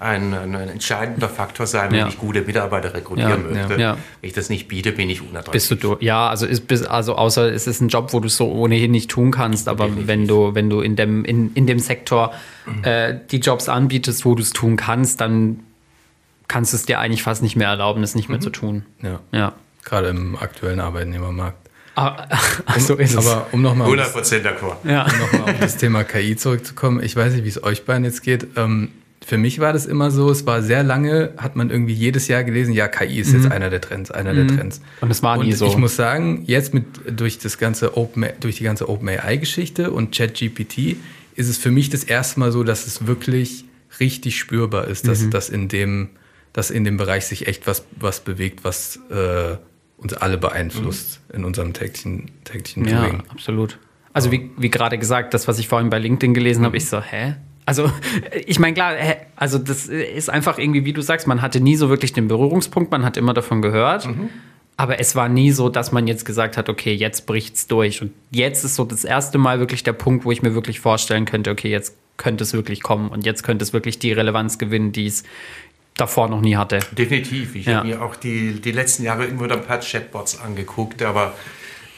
ein, 0.00 0.32
ein, 0.32 0.54
entscheidender 0.54 1.28
Faktor 1.28 1.66
sein, 1.66 1.92
wenn 1.92 1.98
ja. 1.98 2.08
ich 2.08 2.18
gute 2.18 2.40
Mitarbeiter 2.40 2.94
rekrutieren 2.94 3.54
ja, 3.54 3.66
möchte. 3.66 3.80
Ja. 3.80 3.98
Wenn 4.20 4.28
ich 4.28 4.32
das 4.32 4.48
nicht 4.48 4.66
biete, 4.66 4.92
bin 4.92 5.10
ich 5.10 5.20
unattraktiv. 5.20 5.52
Bist 5.52 5.70
du 5.70 5.74
durch? 5.74 6.02
Ja, 6.02 6.28
also 6.28 6.46
ist 6.46 6.70
also 6.88 7.16
außer 7.16 7.52
es 7.52 7.66
ist 7.66 7.82
ein 7.82 7.88
Job, 7.88 8.14
wo 8.14 8.20
du 8.20 8.28
es 8.28 8.36
so 8.36 8.50
ohnehin 8.50 8.90
nicht 8.92 9.10
tun 9.10 9.30
kannst, 9.30 9.68
aber 9.68 9.84
Definitiv. 9.84 10.08
wenn 10.08 10.26
du 10.26 10.54
wenn 10.54 10.70
du 10.70 10.80
in 10.80 10.96
dem 10.96 11.24
in, 11.26 11.52
in 11.52 11.66
dem 11.66 11.78
Sektor 11.78 12.32
mhm. 12.64 12.82
äh, 12.82 13.20
die 13.30 13.40
Jobs 13.40 13.68
anbietest, 13.68 14.24
wo 14.24 14.34
du 14.34 14.42
es 14.42 14.52
tun 14.54 14.76
kannst, 14.76 15.20
dann 15.20 15.60
kannst 16.48 16.72
du 16.72 16.78
es 16.78 16.86
dir 16.86 16.98
eigentlich 16.98 17.22
fast 17.22 17.42
nicht 17.42 17.56
mehr 17.56 17.68
erlauben, 17.68 18.02
es 18.02 18.14
nicht 18.14 18.30
mehr 18.30 18.38
mhm. 18.38 18.42
zu 18.42 18.50
tun. 18.50 18.86
Ja. 19.02 19.20
ja. 19.32 19.52
Gerade 19.84 20.08
im 20.08 20.36
aktuellen 20.36 20.80
Arbeitnehmermarkt. 20.80 21.58
Ah, 21.94 22.26
so 22.78 22.94
ist 22.94 23.14
es. 23.14 23.26
Aber 23.26 23.48
um 23.52 23.60
nochmal 23.60 23.88
100% 23.90 24.42
d'accord. 24.42 24.76
Ja. 24.84 25.04
Um 25.04 25.18
nochmal 25.18 25.54
auf 25.54 25.60
das 25.60 25.76
Thema 25.76 26.04
KI 26.04 26.36
zurückzukommen, 26.36 27.02
ich 27.02 27.14
weiß 27.14 27.34
nicht, 27.34 27.44
wie 27.44 27.48
es 27.48 27.62
euch 27.62 27.84
beiden 27.84 28.04
jetzt 28.04 28.22
geht. 28.22 28.46
Ähm, 28.56 28.90
für 29.30 29.38
mich 29.38 29.60
war 29.60 29.72
das 29.72 29.86
immer 29.86 30.10
so, 30.10 30.28
es 30.28 30.44
war 30.44 30.60
sehr 30.60 30.82
lange, 30.82 31.34
hat 31.36 31.54
man 31.54 31.70
irgendwie 31.70 31.92
jedes 31.92 32.26
Jahr 32.26 32.42
gelesen, 32.42 32.74
ja, 32.74 32.88
KI 32.88 33.20
ist 33.20 33.32
mhm. 33.32 33.42
jetzt 33.42 33.52
einer 33.52 33.70
der 33.70 33.80
Trends, 33.80 34.10
einer 34.10 34.32
mhm. 34.32 34.48
der 34.48 34.56
Trends. 34.56 34.80
Und 35.02 35.12
es 35.12 35.22
war 35.22 35.36
nie 35.36 35.52
und 35.52 35.56
so. 35.56 35.68
Ich 35.68 35.76
muss 35.76 35.94
sagen, 35.94 36.42
jetzt 36.46 36.74
mit 36.74 36.84
durch 37.08 37.38
das 37.38 37.56
ganze 37.56 37.96
Open, 37.96 38.26
durch 38.40 38.56
die 38.56 38.64
ganze 38.64 38.88
OpenAI-Geschichte 38.88 39.92
und 39.92 40.12
ChatGPT 40.12 40.96
ist 41.36 41.48
es 41.48 41.58
für 41.58 41.70
mich 41.70 41.90
das 41.90 42.02
erste 42.02 42.40
Mal 42.40 42.50
so, 42.50 42.64
dass 42.64 42.88
es 42.88 43.06
wirklich 43.06 43.66
richtig 44.00 44.36
spürbar 44.36 44.88
ist, 44.88 45.06
dass, 45.06 45.20
mhm. 45.20 45.30
dass, 45.30 45.48
in, 45.48 45.68
dem, 45.68 46.08
dass 46.52 46.72
in 46.72 46.82
dem 46.82 46.96
Bereich 46.96 47.26
sich 47.26 47.46
echt 47.46 47.68
was, 47.68 47.84
was 48.00 48.18
bewegt, 48.18 48.64
was 48.64 48.98
äh, 49.10 49.58
uns 49.96 50.12
alle 50.12 50.38
beeinflusst 50.38 51.20
mhm. 51.28 51.36
in 51.36 51.44
unserem 51.44 51.72
täglichen, 51.72 52.32
täglichen 52.42 52.84
ja, 52.84 53.04
Doing. 53.04 53.18
Ja, 53.18 53.30
absolut. 53.30 53.78
Also 54.12 54.32
wie, 54.32 54.50
wie 54.56 54.70
gerade 54.70 54.98
gesagt, 54.98 55.34
das, 55.34 55.46
was 55.46 55.60
ich 55.60 55.68
vorhin 55.68 55.88
bei 55.88 56.00
LinkedIn 56.00 56.34
gelesen 56.34 56.64
habe, 56.64 56.72
mhm. 56.72 56.78
ich 56.78 56.88
so, 56.88 57.00
hä? 57.00 57.36
Also, 57.66 57.90
ich 58.46 58.58
meine, 58.58 58.74
klar, 58.74 58.94
also 59.36 59.58
das 59.58 59.86
ist 59.86 60.30
einfach 60.30 60.58
irgendwie, 60.58 60.84
wie 60.84 60.92
du 60.92 61.02
sagst, 61.02 61.26
man 61.26 61.42
hatte 61.42 61.60
nie 61.60 61.76
so 61.76 61.88
wirklich 61.88 62.12
den 62.12 62.28
Berührungspunkt, 62.28 62.90
man 62.90 63.04
hat 63.04 63.16
immer 63.16 63.34
davon 63.34 63.62
gehört. 63.62 64.06
Mhm. 64.06 64.30
Aber 64.76 64.98
es 64.98 65.14
war 65.14 65.28
nie 65.28 65.50
so, 65.50 65.68
dass 65.68 65.92
man 65.92 66.06
jetzt 66.06 66.24
gesagt 66.24 66.56
hat, 66.56 66.70
okay, 66.70 66.94
jetzt 66.94 67.26
bricht's 67.26 67.66
durch. 67.66 68.00
Und 68.00 68.12
jetzt 68.30 68.64
ist 68.64 68.76
so 68.76 68.84
das 68.84 69.04
erste 69.04 69.36
Mal 69.36 69.58
wirklich 69.58 69.82
der 69.82 69.92
Punkt, 69.92 70.24
wo 70.24 70.32
ich 70.32 70.40
mir 70.40 70.54
wirklich 70.54 70.80
vorstellen 70.80 71.26
könnte, 71.26 71.50
okay, 71.50 71.68
jetzt 71.70 71.96
könnte 72.16 72.44
es 72.44 72.54
wirklich 72.54 72.82
kommen 72.82 73.10
und 73.10 73.26
jetzt 73.26 73.42
könnte 73.42 73.62
es 73.62 73.74
wirklich 73.74 73.98
die 73.98 74.12
Relevanz 74.12 74.58
gewinnen, 74.58 74.92
die 74.92 75.06
es 75.06 75.24
davor 75.96 76.28
noch 76.28 76.40
nie 76.40 76.56
hatte. 76.56 76.80
Definitiv. 76.96 77.54
Ich 77.56 77.66
ja. 77.66 77.76
habe 77.76 77.88
mir 77.88 78.02
auch 78.02 78.16
die, 78.16 78.60
die 78.60 78.72
letzten 78.72 79.04
Jahre 79.04 79.26
immer 79.26 79.44
wieder 79.44 79.56
ein 79.56 79.64
paar 79.64 79.80
Chatbots 79.80 80.40
angeguckt, 80.40 81.02
aber 81.02 81.34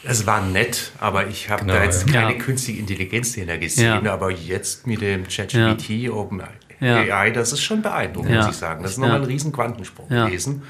Es 0.05 0.25
war 0.25 0.41
nett, 0.41 0.91
aber 0.99 1.27
ich 1.27 1.49
habe 1.49 1.61
genau, 1.61 1.75
da 1.75 1.83
jetzt 1.83 2.07
ja. 2.09 2.21
keine 2.21 2.37
künstliche 2.37 2.79
Intelligenz 2.79 3.33
dahinter 3.33 3.57
gesehen. 3.57 4.05
Ja. 4.05 4.13
Aber 4.13 4.31
jetzt 4.31 4.85
mit 4.85 5.01
dem 5.01 5.27
ChatGPT, 5.27 5.89
ja. 5.89 6.11
OpenAI, 6.11 7.31
das 7.31 7.53
ist 7.53 7.61
schon 7.61 7.81
beeindruckend, 7.81 8.35
muss 8.35 8.49
ich 8.49 8.55
sagen. 8.55 8.83
Das 8.83 8.93
ist 8.93 8.97
nochmal 8.97 9.21
ein 9.21 9.23
riesen 9.23 9.51
Quantensprung 9.51 10.09
gewesen. 10.09 10.63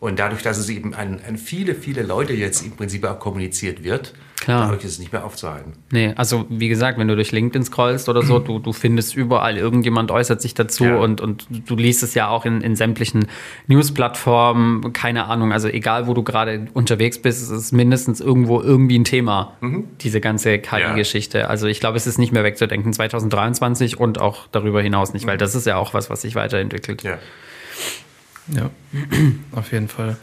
Und 0.00 0.18
dadurch, 0.18 0.42
dass 0.42 0.58
es 0.58 0.68
eben 0.68 0.94
an, 0.94 1.20
an, 1.26 1.38
viele, 1.38 1.74
viele 1.74 2.02
Leute 2.02 2.32
jetzt 2.34 2.62
im 2.64 2.72
Prinzip 2.72 3.04
auch 3.04 3.18
kommuniziert 3.18 3.84
wird, 3.84 4.14
Klar. 4.44 4.66
dadurch 4.66 4.84
ist 4.84 4.92
es 4.92 4.98
nicht 4.98 5.12
mehr 5.12 5.24
aufzuhalten. 5.24 5.72
Nee, 5.90 6.12
also 6.16 6.46
wie 6.48 6.68
gesagt, 6.68 6.98
wenn 6.98 7.08
du 7.08 7.14
durch 7.14 7.32
LinkedIn 7.32 7.64
scrollst 7.64 8.08
oder 8.08 8.22
so, 8.22 8.38
du, 8.40 8.58
du 8.58 8.72
findest 8.72 9.16
überall, 9.16 9.56
irgendjemand 9.56 10.10
äußert 10.10 10.42
sich 10.42 10.54
dazu 10.54 10.84
ja. 10.84 10.96
und, 10.96 11.20
und 11.20 11.46
du 11.50 11.76
liest 11.76 12.02
es 12.02 12.14
ja 12.14 12.28
auch 12.28 12.44
in, 12.44 12.60
in 12.60 12.76
sämtlichen 12.76 13.26
News-Plattformen, 13.66 14.92
keine 14.92 15.26
Ahnung, 15.26 15.52
also 15.52 15.68
egal 15.68 16.06
wo 16.06 16.14
du 16.14 16.22
gerade 16.22 16.66
unterwegs 16.74 17.18
bist, 17.18 17.42
es 17.42 17.50
ist 17.50 17.72
mindestens 17.72 18.20
irgendwo 18.20 18.60
irgendwie 18.60 18.98
ein 18.98 19.04
Thema, 19.04 19.56
mhm. 19.60 19.88
diese 20.00 20.20
ganze 20.20 20.58
KI-Geschichte. 20.58 21.38
Ja. 21.38 21.46
Also 21.46 21.66
ich 21.66 21.80
glaube, 21.80 21.96
es 21.96 22.06
ist 22.06 22.18
nicht 22.18 22.32
mehr 22.32 22.44
wegzudenken 22.44 22.92
2023 22.92 23.98
und 23.98 24.20
auch 24.20 24.46
darüber 24.52 24.82
hinaus 24.82 25.14
nicht, 25.14 25.26
weil 25.26 25.36
mhm. 25.36 25.40
das 25.40 25.54
ist 25.54 25.66
ja 25.66 25.76
auch 25.76 25.94
was, 25.94 26.10
was 26.10 26.22
sich 26.22 26.34
weiterentwickelt. 26.34 27.02
Ja. 27.02 27.18
Ja, 28.48 28.70
auf 29.52 29.72
jeden 29.72 29.88
Fall. 29.88 30.16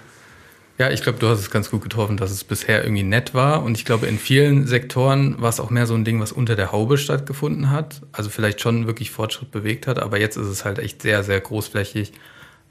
Ja, 0.82 0.90
ich 0.90 1.04
glaube, 1.04 1.20
du 1.20 1.28
hast 1.28 1.38
es 1.38 1.52
ganz 1.52 1.70
gut 1.70 1.84
getroffen, 1.84 2.18
dass 2.18 2.32
es 2.32 2.44
bisher 2.44 2.84
irgendwie 2.84 3.04
nett 3.04 3.36
war. 3.36 3.62
Und 3.62 3.78
ich 3.78 3.86
glaube, 3.86 4.08
in 4.08 4.18
vielen 4.18 4.66
Sektoren 4.66 5.40
war 5.40 5.50
es 5.50 5.60
auch 5.60 5.70
mehr 5.70 5.86
so 5.86 5.94
ein 5.94 6.04
Ding, 6.06 6.20
was 6.20 6.32
unter 6.32 6.56
der 6.56 6.72
Haube 6.72 6.98
stattgefunden 6.98 7.70
hat. 7.70 8.02
Also 8.12 8.32
vielleicht 8.32 8.62
schon 8.62 8.88
wirklich 8.88 9.12
Fortschritt 9.12 9.52
bewegt 9.52 9.86
hat, 9.86 10.00
aber 10.00 10.20
jetzt 10.20 10.38
ist 10.38 10.48
es 10.48 10.66
halt 10.66 10.80
echt 10.80 11.04
sehr, 11.04 11.24
sehr 11.24 11.40
großflächig. 11.40 12.14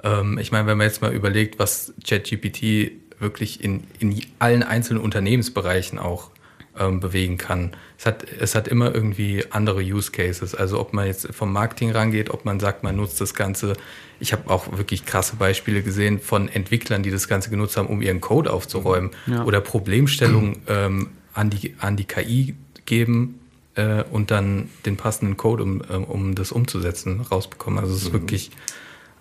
Ähm, 0.02 0.38
ich 0.38 0.50
meine, 0.50 0.66
wenn 0.66 0.76
man 0.76 0.88
jetzt 0.88 1.02
mal 1.02 1.12
überlegt, 1.12 1.60
was 1.60 1.94
ChatGPT 2.04 2.90
wirklich 3.20 3.62
in, 3.62 3.84
in 4.00 4.20
allen 4.40 4.64
einzelnen 4.64 5.00
Unternehmensbereichen 5.00 6.00
auch 6.00 6.32
ähm, 6.78 7.00
bewegen 7.00 7.36
kann. 7.36 7.72
Es 7.98 8.06
hat, 8.06 8.24
es 8.24 8.54
hat 8.54 8.68
immer 8.68 8.94
irgendwie 8.94 9.44
andere 9.50 9.80
Use 9.80 10.10
Cases. 10.10 10.54
Also 10.54 10.80
ob 10.80 10.92
man 10.92 11.06
jetzt 11.06 11.34
vom 11.34 11.52
Marketing 11.52 11.90
rangeht, 11.90 12.30
ob 12.30 12.44
man 12.44 12.60
sagt, 12.60 12.82
man 12.82 12.96
nutzt 12.96 13.20
das 13.20 13.34
Ganze. 13.34 13.74
Ich 14.20 14.32
habe 14.32 14.50
auch 14.50 14.76
wirklich 14.76 15.04
krasse 15.04 15.36
Beispiele 15.36 15.82
gesehen 15.82 16.20
von 16.20 16.48
Entwicklern, 16.48 17.02
die 17.02 17.10
das 17.10 17.28
Ganze 17.28 17.50
genutzt 17.50 17.76
haben, 17.76 17.88
um 17.88 18.02
ihren 18.02 18.20
Code 18.20 18.52
aufzuräumen 18.52 19.10
ja. 19.26 19.44
oder 19.44 19.60
Problemstellungen 19.60 20.62
ähm, 20.68 21.08
an, 21.34 21.50
die, 21.50 21.74
an 21.78 21.96
die 21.96 22.04
KI 22.04 22.54
geben 22.86 23.40
äh, 23.74 24.02
und 24.04 24.30
dann 24.30 24.70
den 24.86 24.96
passenden 24.96 25.36
Code, 25.36 25.62
um, 25.62 25.82
ähm, 25.90 26.04
um 26.04 26.34
das 26.34 26.52
umzusetzen, 26.52 27.20
rausbekommen. 27.20 27.78
Also 27.78 27.94
es 27.94 28.02
ist 28.02 28.08
mhm. 28.08 28.12
wirklich 28.14 28.50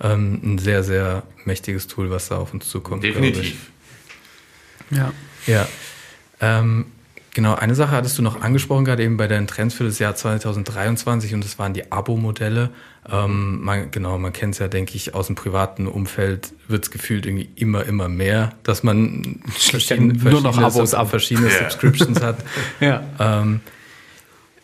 ähm, 0.02 0.40
ein 0.44 0.58
sehr, 0.58 0.84
sehr 0.84 1.24
mächtiges 1.46 1.88
Tool, 1.88 2.10
was 2.10 2.30
da 2.30 2.38
auf 2.38 2.54
uns 2.54 2.70
zukommt. 2.70 3.04
Definitiv. 3.04 3.72
Ja. 4.92 5.14
Ja. 5.46 5.68
Ähm, 6.42 6.86
Genau, 7.34 7.54
eine 7.54 7.76
Sache 7.76 7.92
hattest 7.92 8.18
du 8.18 8.24
noch 8.24 8.42
angesprochen, 8.42 8.86
gerade 8.86 9.04
eben 9.04 9.18
bei 9.18 9.28
deinen 9.28 9.46
Trends 9.46 9.76
für 9.76 9.84
das 9.84 10.00
Jahr 10.00 10.16
2023 10.16 11.34
und 11.34 11.44
das 11.44 11.60
waren 11.60 11.74
die 11.74 11.92
Abo-Modelle. 11.92 12.72
Ähm, 13.10 13.62
man, 13.64 13.92
genau, 13.92 14.18
man 14.18 14.34
kennt 14.34 14.56
es 14.56 14.60
ja, 14.60 14.68
denke 14.68 14.96
ich, 14.96 15.14
aus 15.14 15.28
dem 15.28 15.36
privaten 15.36 15.88
Umfeld 15.88 16.54
wird 16.68 16.86
es 16.86 16.92
gefühlt 16.92 17.26
irgendwie 17.26 17.50
immer, 17.56 17.86
immer 17.86 18.10
mehr, 18.10 18.54
dass 18.64 18.84
man 18.84 19.42
verschiedene, 19.48 20.14
nur 20.14 20.42
noch 20.42 20.58
Abos 20.58 20.94
ab 20.94 21.10
verschiedene 21.10 21.48
yeah. 21.48 21.70
Subscriptions 21.70 22.22
hat. 22.22 22.38
ja. 22.80 23.04
Ähm, 23.20 23.62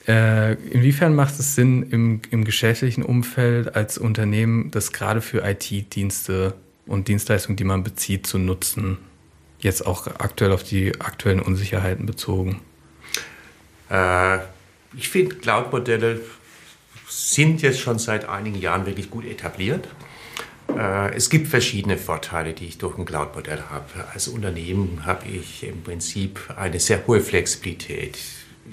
äh, 0.07 0.53
inwiefern 0.53 1.15
macht 1.15 1.39
es 1.39 1.55
Sinn, 1.55 1.83
im, 1.89 2.21
im 2.31 2.45
geschäftlichen 2.45 3.03
Umfeld 3.03 3.75
als 3.75 3.97
Unternehmen 3.97 4.71
das 4.71 4.91
gerade 4.91 5.21
für 5.21 5.43
IT-Dienste 5.47 6.53
und 6.87 7.07
Dienstleistungen, 7.07 7.57
die 7.57 7.63
man 7.63 7.83
bezieht, 7.83 8.27
zu 8.27 8.37
nutzen? 8.37 8.97
Jetzt 9.65 9.85
auch 9.85 10.07
aktuell 10.07 10.53
auf 10.53 10.63
die 10.63 10.99
aktuellen 11.01 11.41
Unsicherheiten 11.41 12.05
bezogen? 12.05 12.61
Äh, 13.89 14.37
ich 14.95 15.09
finde, 15.09 15.35
Cloud-Modelle 15.35 16.21
sind 17.09 17.61
jetzt 17.61 17.79
schon 17.79 17.99
seit 17.99 18.29
einigen 18.29 18.59
Jahren 18.59 18.85
wirklich 18.85 19.09
gut 19.09 19.25
etabliert. 19.25 19.87
Äh, 20.69 21.13
es 21.15 21.29
gibt 21.29 21.47
verschiedene 21.47 21.97
Vorteile, 21.97 22.53
die 22.53 22.65
ich 22.65 22.77
durch 22.77 22.97
ein 22.97 23.05
Cloud-Modell 23.05 23.63
habe. 23.69 24.07
Als 24.13 24.27
Unternehmen 24.27 25.05
habe 25.05 25.27
ich 25.27 25.63
im 25.63 25.83
Prinzip 25.83 26.39
eine 26.55 26.79
sehr 26.79 27.05
hohe 27.07 27.19
Flexibilität. 27.19 28.17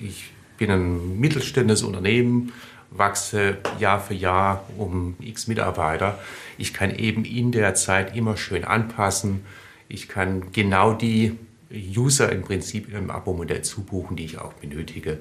Ich 0.00 0.30
bin 0.58 0.70
ein 0.70 1.18
mittelständisches 1.18 1.82
Unternehmen, 1.82 2.52
wachse 2.90 3.56
Jahr 3.78 4.00
für 4.00 4.14
Jahr 4.14 4.68
um 4.76 5.16
x 5.20 5.48
Mitarbeiter. 5.48 6.18
Ich 6.58 6.74
kann 6.74 6.94
eben 6.94 7.24
in 7.24 7.50
der 7.50 7.74
Zeit 7.74 8.14
immer 8.14 8.36
schön 8.36 8.64
anpassen 8.64 9.44
ich 9.92 10.08
kann 10.08 10.52
genau 10.52 10.94
die 10.94 11.38
User 11.70 12.32
im 12.32 12.42
Prinzip 12.42 12.92
im 12.92 13.10
Abo-Modell 13.10 13.62
zubuchen, 13.62 14.16
die 14.16 14.24
ich 14.24 14.38
auch 14.38 14.52
benötige. 14.54 15.18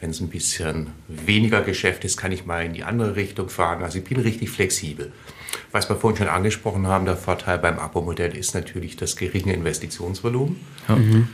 Wenn 0.00 0.10
es 0.10 0.20
ein 0.20 0.28
bisschen 0.28 0.88
weniger 1.08 1.60
Geschäft 1.62 2.04
ist, 2.04 2.16
kann 2.16 2.32
ich 2.32 2.46
mal 2.46 2.64
in 2.64 2.72
die 2.72 2.84
andere 2.84 3.16
Richtung 3.16 3.48
fahren. 3.48 3.82
Also 3.82 3.98
ich 3.98 4.04
bin 4.04 4.18
richtig 4.18 4.50
flexibel. 4.50 5.12
Was 5.72 5.88
wir 5.88 5.96
vorhin 5.96 6.16
schon 6.18 6.28
angesprochen 6.28 6.86
haben, 6.86 7.04
der 7.04 7.16
Vorteil 7.16 7.58
beim 7.58 7.78
Abo-Modell 7.78 8.36
ist 8.36 8.54
natürlich 8.54 8.96
das 8.96 9.16
geringe 9.16 9.52
Investitionsvolumen. 9.52 10.56
Mhm. 10.88 11.28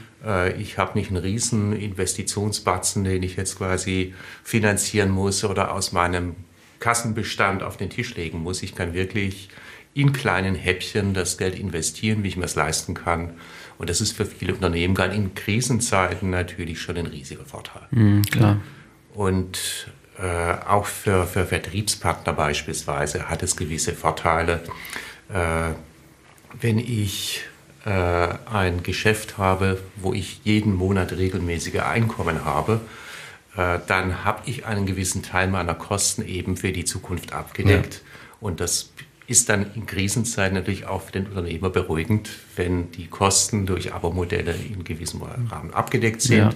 Ich 0.59 0.79
habe 0.79 0.99
nicht 0.99 1.11
einen 1.11 1.19
riesen 1.19 1.73
Investitionsbatzen, 1.73 3.05
den 3.05 3.23
ich 3.23 3.37
jetzt 3.37 3.59
quasi 3.59 4.15
finanzieren 4.43 5.11
muss 5.11 5.45
oder 5.45 5.73
aus 5.73 5.93
meinem 5.93 6.35
Kassenbestand 6.81 7.63
auf 7.63 7.77
den 7.77 7.91
Tisch 7.91 8.17
legen 8.17 8.43
muss. 8.43 8.63
Ich 8.63 8.75
kann 8.75 8.95
wirklich 8.95 9.49
in 9.97 10.13
kleinen 10.13 10.55
Häppchen 10.55 11.15
das 11.15 11.39
Geld 11.39 11.59
investieren, 11.59 12.23
wie 12.23 12.29
ich 12.29 12.37
mir 12.37 12.45
es 12.45 12.55
leisten 12.55 12.93
kann. 12.93 13.31
Und 13.79 13.89
das 13.89 14.03
ist 14.03 14.13
für 14.13 14.27
viele 14.27 14.55
Unternehmen, 14.55 14.95
gerade 14.95 15.15
in 15.15 15.35
Krisenzeiten, 15.35 16.29
natürlich 16.29 16.81
schon 16.81 16.99
ein 16.99 17.07
riesiger 17.07 17.47
Vorteil. 17.47 17.83
Mhm, 17.91 18.23
klar. 18.23 18.61
Und 19.15 19.89
äh, 20.19 20.55
auch 20.69 20.85
für, 20.85 21.27
für 21.27 21.47
Vertriebspartner 21.47 22.35
beispielsweise 22.35 23.31
hat 23.31 23.43
es 23.43 23.57
gewisse 23.57 23.95
Vorteile. 23.95 24.61
Äh, 25.31 25.73
wenn 26.61 26.79
ich 26.79 27.45
äh, 27.87 27.91
ein 27.91 28.83
Geschäft 28.83 29.39
habe, 29.39 29.81
wo 29.97 30.13
ich 30.13 30.43
jeden 30.45 30.75
Monat 30.75 31.13
regelmäßige 31.13 31.81
Einkommen 31.81 32.45
habe, 32.45 32.83
äh, 33.57 33.79
dann 33.87 34.27
habe 34.27 34.43
ich 34.45 34.67
einen 34.67 34.85
gewissen 34.85 35.23
Teil 35.23 35.49
meiner 35.49 35.75
Kosten 35.75 36.23
eben 36.23 36.59
für 36.59 36.73
die 36.73 36.85
Zukunft 36.85 37.33
abgedeckt. 37.33 37.95
Ja. 37.95 38.01
Und 38.41 38.61
das 38.61 38.91
ist 39.27 39.49
dann 39.49 39.67
in 39.75 39.87
Krisenzeiten 39.87 40.55
natürlich 40.55 40.87
auch 40.87 41.03
für 41.03 41.13
den 41.13 41.27
Unternehmer 41.27 41.71
beruhigend, 41.71 42.31
wenn 42.55 42.93
die 42.93 43.09
Kosten 43.09 43.67
durch 43.67 43.93
Abo-Modelle 43.93 44.55
in 44.55 44.85
gewissem 44.85 45.23
Rahmen 45.23 45.73
abgedeckt 45.73 46.23
sind 46.23 46.39
ja. 46.39 46.51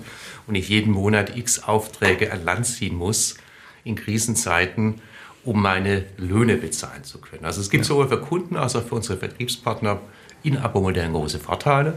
und 0.47 0.55
ich 0.55 0.69
jeden 0.69 0.93
Monat 0.93 1.37
x 1.37 1.65
Aufträge 1.65 2.33
an 2.33 2.45
Land 2.45 2.67
ziehen 2.67 2.95
muss 2.95 3.37
in 3.83 3.97
Krisenzeiten, 3.97 5.01
um 5.45 5.61
meine 5.61 6.05
Löhne 6.17 6.57
bezahlen 6.57 7.03
zu 7.03 7.19
können. 7.19 7.45
Also 7.45 7.61
es 7.61 7.71
gibt 7.71 7.85
ja. 7.85 7.89
sowohl 7.89 8.09
für 8.09 8.21
Kunden 8.21 8.57
als 8.57 8.77
auch 8.77 8.87
für 8.87 8.95
unsere 8.95 9.19
Vertriebspartner 9.19 10.01
in 10.43 10.57
Abo-Modellen 10.57 11.13
große 11.13 11.41
Vorteile. 11.41 11.95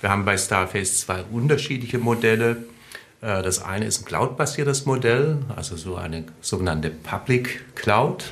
Wir 0.00 0.10
haben 0.10 0.24
bei 0.24 0.36
Starface 0.36 1.00
zwei 1.00 1.22
unterschiedliche 1.22 1.98
Modelle. 1.98 2.64
Äh, 3.20 3.42
das 3.42 3.62
eine 3.62 3.86
ist 3.86 4.02
ein 4.02 4.04
cloud-basiertes 4.04 4.84
Modell, 4.84 5.38
also 5.54 5.76
so 5.76 5.96
eine 5.96 6.24
sogenannte 6.40 6.90
Public 6.90 7.74
Cloud 7.76 8.24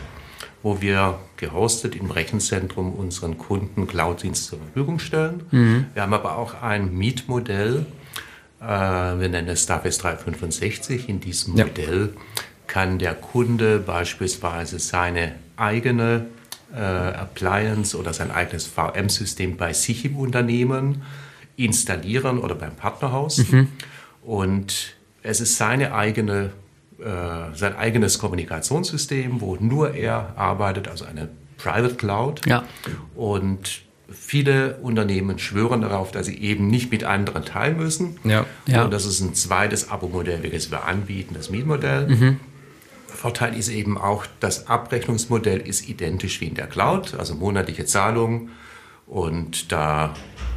wo 0.66 0.80
wir 0.80 1.20
gehostet 1.36 1.94
im 1.94 2.10
Rechenzentrum 2.10 2.92
unseren 2.92 3.38
Kunden 3.38 3.86
Cloud-Dienst 3.86 4.46
zur 4.46 4.58
Verfügung 4.58 4.98
stellen. 4.98 5.44
Mhm. 5.52 5.86
Wir 5.94 6.02
haben 6.02 6.12
aber 6.12 6.36
auch 6.36 6.60
ein 6.60 6.92
Mietmodell, 6.92 7.86
äh, 8.60 8.64
wir 8.64 9.28
nennen 9.28 9.46
es 9.46 9.62
Starface 9.62 9.98
365. 9.98 11.08
In 11.08 11.20
diesem 11.20 11.56
ja. 11.56 11.66
Modell 11.66 12.14
kann 12.66 12.98
der 12.98 13.14
Kunde 13.14 13.78
beispielsweise 13.78 14.80
seine 14.80 15.36
eigene 15.56 16.26
äh, 16.74 16.80
Appliance 16.80 17.96
oder 17.96 18.12
sein 18.12 18.32
eigenes 18.32 18.66
VM-System 18.66 19.56
bei 19.56 19.72
sich 19.72 20.04
im 20.04 20.16
Unternehmen 20.16 21.02
installieren 21.56 22.40
oder 22.40 22.56
beim 22.56 22.74
Partnerhaus. 22.74 23.38
Mhm. 23.38 23.68
Und 24.20 24.96
es 25.22 25.40
ist 25.40 25.58
seine 25.58 25.94
eigene 25.94 26.50
sein 26.98 27.76
eigenes 27.76 28.18
Kommunikationssystem, 28.18 29.40
wo 29.40 29.56
nur 29.56 29.94
er 29.94 30.32
arbeitet, 30.36 30.88
also 30.88 31.04
eine 31.04 31.28
Private 31.58 31.94
Cloud. 31.94 32.46
Ja. 32.46 32.64
Und 33.14 33.82
viele 34.10 34.76
Unternehmen 34.76 35.38
schwören 35.38 35.80
darauf, 35.80 36.12
dass 36.12 36.26
sie 36.26 36.38
eben 36.38 36.68
nicht 36.68 36.90
mit 36.90 37.04
anderen 37.04 37.44
teilen 37.44 37.76
müssen. 37.76 38.18
Ja. 38.24 38.46
Ja. 38.66 38.84
Und 38.84 38.92
das 38.92 39.04
ist 39.04 39.20
ein 39.20 39.34
zweites 39.34 39.90
Abo-Modell, 39.90 40.42
welches 40.42 40.70
wir 40.70 40.84
anbieten, 40.84 41.34
das 41.34 41.50
Mietmodell. 41.50 42.08
Mhm. 42.08 42.40
Vorteil 43.06 43.56
ist 43.56 43.68
eben 43.68 43.98
auch, 43.98 44.26
das 44.40 44.68
Abrechnungsmodell 44.68 45.60
ist 45.60 45.88
identisch 45.88 46.40
wie 46.40 46.46
in 46.46 46.54
der 46.54 46.66
Cloud, 46.66 47.14
also 47.18 47.34
monatliche 47.34 47.84
Zahlungen. 47.84 48.50
Und 49.06 49.72
da 49.72 50.14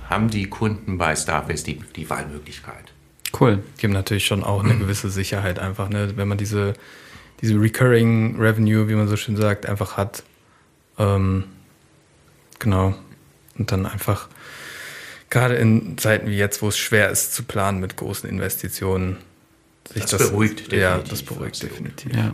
haben 0.09 0.29
die 0.29 0.47
Kunden 0.47 0.97
bei 0.97 1.15
Starface 1.15 1.63
die, 1.63 1.79
die 1.95 2.09
Wahlmöglichkeit. 2.09 2.93
Cool. 3.37 3.63
Geben 3.77 3.93
natürlich 3.93 4.25
schon 4.25 4.43
auch 4.43 4.63
eine 4.63 4.77
gewisse 4.77 5.09
Sicherheit 5.09 5.59
einfach, 5.59 5.89
ne? 5.89 6.13
wenn 6.15 6.27
man 6.27 6.37
diese, 6.37 6.73
diese 7.41 7.59
Recurring 7.59 8.39
Revenue, 8.39 8.87
wie 8.87 8.95
man 8.95 9.07
so 9.07 9.15
schön 9.15 9.35
sagt, 9.35 9.65
einfach 9.65 9.97
hat. 9.97 10.23
Ähm, 10.97 11.45
genau. 12.59 12.95
Und 13.57 13.71
dann 13.71 13.85
einfach 13.85 14.29
Gerade 15.29 15.55
in 15.55 15.97
Zeiten 15.97 16.27
wie 16.27 16.37
jetzt, 16.37 16.61
wo 16.61 16.69
es 16.69 16.77
schwer 16.77 17.09
ist 17.09 17.33
zu 17.33 17.43
planen 17.43 17.79
mit 17.79 17.95
großen 17.95 18.27
Investitionen. 18.27 19.17
Sich 19.93 20.03
das, 20.03 20.11
das 20.11 20.29
beruhigt 20.29 20.59
definitiv. 20.59 20.81
Ja, 20.81 20.97
das 20.97 21.23
beruhigt 21.23 21.61
definitiv. 21.61 22.15
Ja. 22.15 22.33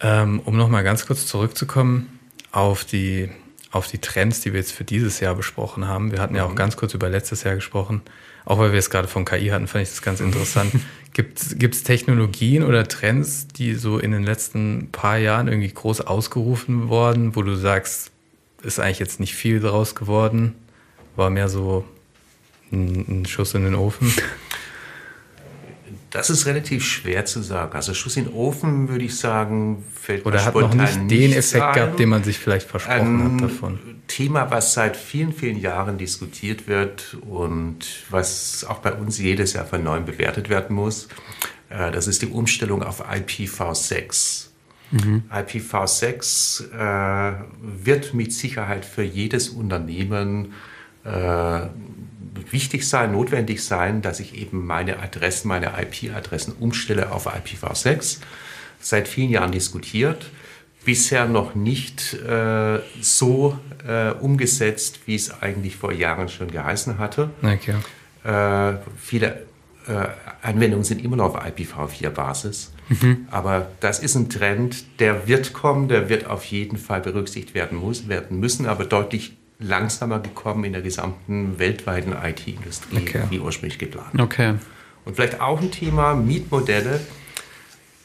Ähm, 0.00 0.40
um 0.44 0.56
nochmal 0.56 0.84
ganz 0.84 1.06
kurz 1.06 1.26
zurückzukommen 1.26 2.20
auf 2.52 2.84
die, 2.84 3.30
auf 3.70 3.86
die 3.86 3.98
Trends, 3.98 4.40
die 4.40 4.52
wir 4.52 4.60
jetzt 4.60 4.72
für 4.72 4.84
dieses 4.84 5.20
Jahr 5.20 5.34
besprochen 5.34 5.86
haben. 5.88 6.10
Wir 6.12 6.20
hatten 6.20 6.34
ja 6.34 6.44
auch 6.44 6.50
mhm. 6.50 6.56
ganz 6.56 6.76
kurz 6.76 6.94
über 6.94 7.08
letztes 7.08 7.42
Jahr 7.42 7.54
gesprochen. 7.54 8.02
Auch 8.44 8.58
weil 8.58 8.72
wir 8.72 8.78
es 8.78 8.88
gerade 8.88 9.08
von 9.08 9.26
KI 9.26 9.48
hatten, 9.48 9.66
fand 9.66 9.82
ich 9.82 9.90
das 9.90 10.00
ganz 10.00 10.20
interessant. 10.20 10.72
Gibt 11.12 11.40
es 11.40 11.82
Technologien 11.82 12.62
oder 12.62 12.86
Trends, 12.86 13.48
die 13.48 13.74
so 13.74 13.98
in 13.98 14.12
den 14.12 14.22
letzten 14.22 14.90
paar 14.92 15.18
Jahren 15.18 15.48
irgendwie 15.48 15.72
groß 15.72 16.02
ausgerufen 16.02 16.88
worden, 16.88 17.34
wo 17.34 17.42
du 17.42 17.56
sagst, 17.56 18.12
ist 18.62 18.78
eigentlich 18.78 19.00
jetzt 19.00 19.20
nicht 19.20 19.34
viel 19.34 19.60
daraus 19.60 19.94
geworden? 19.94 20.54
War 21.16 21.28
mehr 21.28 21.48
so 21.48 21.84
ein, 22.72 23.22
ein 23.22 23.26
Schuss 23.26 23.54
in 23.54 23.64
den 23.64 23.74
Ofen? 23.74 24.12
Das 26.10 26.30
ist 26.30 26.46
relativ 26.46 26.84
schwer 26.84 27.24
zu 27.26 27.42
sagen. 27.42 27.74
Also 27.74 27.92
Schuss 27.92 28.16
in 28.16 28.24
den 28.24 28.34
Ofen 28.34 28.88
würde 28.88 29.04
ich 29.04 29.16
sagen, 29.16 29.84
fällt 29.94 30.24
Oder 30.24 30.44
hat 30.44 30.54
noch 30.54 30.72
nicht 30.72 31.10
den 31.10 31.32
Effekt 31.32 31.64
ein. 31.64 31.74
gehabt, 31.74 31.98
den 31.98 32.08
man 32.08 32.24
sich 32.24 32.38
vielleicht 32.38 32.68
versprochen 32.68 33.20
ein 33.20 33.34
hat 33.34 33.42
davon. 33.42 33.78
Thema, 34.06 34.50
was 34.50 34.72
seit 34.72 34.96
vielen, 34.96 35.32
vielen 35.32 35.58
Jahren 35.58 35.98
diskutiert 35.98 36.66
wird 36.66 37.18
und 37.28 37.86
was 38.08 38.64
auch 38.68 38.78
bei 38.78 38.92
uns 38.92 39.18
jedes 39.18 39.52
Jahr 39.52 39.66
von 39.66 39.84
neuem 39.84 40.06
bewertet 40.06 40.48
werden 40.48 40.74
muss, 40.74 41.08
äh, 41.68 41.90
das 41.90 42.06
ist 42.06 42.22
die 42.22 42.28
Umstellung 42.28 42.82
auf 42.82 43.06
IPv6. 43.06 44.46
Mhm. 44.90 45.24
IPv6 45.30 46.72
äh, 46.72 47.34
wird 47.60 48.14
mit 48.14 48.32
Sicherheit 48.32 48.86
für 48.86 49.02
jedes 49.02 49.50
Unternehmen 49.50 50.54
äh, 51.04 51.60
wichtig 52.52 52.88
sein, 52.88 53.12
notwendig 53.12 53.62
sein, 53.64 54.02
dass 54.02 54.20
ich 54.20 54.34
eben 54.34 54.66
meine 54.66 55.00
Adressen, 55.00 55.48
meine 55.48 55.72
IP-Adressen 55.80 56.54
umstelle 56.58 57.12
auf 57.12 57.26
IPv6. 57.26 58.18
Seit 58.80 59.08
vielen 59.08 59.30
Jahren 59.30 59.52
diskutiert, 59.52 60.30
bisher 60.84 61.26
noch 61.26 61.54
nicht 61.54 62.14
äh, 62.14 62.80
so 63.00 63.58
äh, 63.86 64.10
umgesetzt, 64.12 65.00
wie 65.06 65.14
es 65.14 65.42
eigentlich 65.42 65.76
vor 65.76 65.92
Jahren 65.92 66.28
schon 66.28 66.50
geheißen 66.50 66.98
hatte. 66.98 67.30
Okay. 67.42 67.74
Äh, 68.24 68.78
viele 68.96 69.46
äh, 69.88 70.06
Anwendungen 70.42 70.84
sind 70.84 71.02
immer 71.04 71.16
noch 71.16 71.34
auf 71.34 71.44
IPv4-Basis. 71.44 72.72
Mhm. 72.88 73.26
Aber 73.30 73.68
das 73.80 74.00
ist 74.00 74.14
ein 74.14 74.28
Trend, 74.28 75.00
der 75.00 75.26
wird 75.28 75.52
kommen, 75.52 75.88
der 75.88 76.08
wird 76.08 76.26
auf 76.26 76.44
jeden 76.44 76.76
Fall 76.76 77.00
berücksichtigt 77.00 77.54
werden, 77.54 77.78
muss, 77.78 78.08
werden 78.08 78.38
müssen, 78.38 78.66
aber 78.66 78.84
deutlich 78.84 79.37
langsamer 79.58 80.20
gekommen 80.20 80.64
in 80.64 80.72
der 80.72 80.82
gesamten 80.82 81.58
weltweiten 81.58 82.12
IT-Industrie, 82.12 82.98
okay. 82.98 83.22
wie 83.30 83.40
ursprünglich 83.40 83.78
geplant. 83.78 84.20
Okay. 84.20 84.54
Und 85.04 85.16
vielleicht 85.16 85.40
auch 85.40 85.60
ein 85.60 85.70
Thema 85.70 86.14
Mietmodelle, 86.14 87.00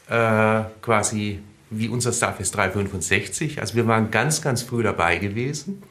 äh, 0.08 0.62
quasi 0.82 1.40
wie 1.70 1.88
unser 1.88 2.12
Starface 2.12 2.50
365. 2.52 3.60
Also 3.60 3.74
wir 3.74 3.86
waren 3.86 4.10
ganz, 4.10 4.42
ganz 4.42 4.62
früh 4.62 4.82
dabei 4.82 5.18
gewesen, 5.18 5.82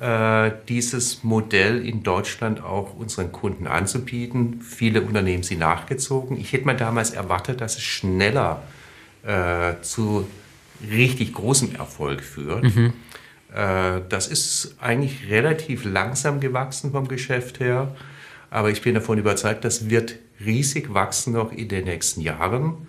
äh, 0.00 0.52
dieses 0.68 1.24
Modell 1.24 1.84
in 1.84 2.02
Deutschland 2.02 2.62
auch 2.62 2.94
unseren 2.94 3.32
Kunden 3.32 3.66
anzubieten. 3.66 4.60
Viele 4.62 5.02
Unternehmen 5.02 5.42
sind 5.42 5.58
nachgezogen. 5.58 6.38
Ich 6.38 6.52
hätte 6.52 6.66
mir 6.66 6.76
damals 6.76 7.10
erwartet, 7.10 7.60
dass 7.60 7.76
es 7.76 7.82
schneller 7.82 8.62
äh, 9.24 9.74
zu 9.82 10.28
richtig 10.88 11.32
großem 11.34 11.74
Erfolg 11.74 12.22
führt. 12.22 12.62
Mhm. 12.62 12.92
Äh, 13.54 14.00
das 14.08 14.28
ist 14.28 14.76
eigentlich 14.80 15.28
relativ 15.30 15.84
langsam 15.84 16.40
gewachsen 16.40 16.92
vom 16.92 17.08
Geschäft 17.08 17.60
her, 17.60 17.94
aber 18.50 18.70
ich 18.70 18.82
bin 18.82 18.94
davon 18.94 19.18
überzeugt, 19.18 19.64
das 19.64 19.90
wird 19.90 20.16
riesig 20.44 20.94
wachsen 20.94 21.34
noch 21.34 21.52
in 21.52 21.68
den 21.68 21.84
nächsten 21.84 22.20
Jahren. 22.20 22.86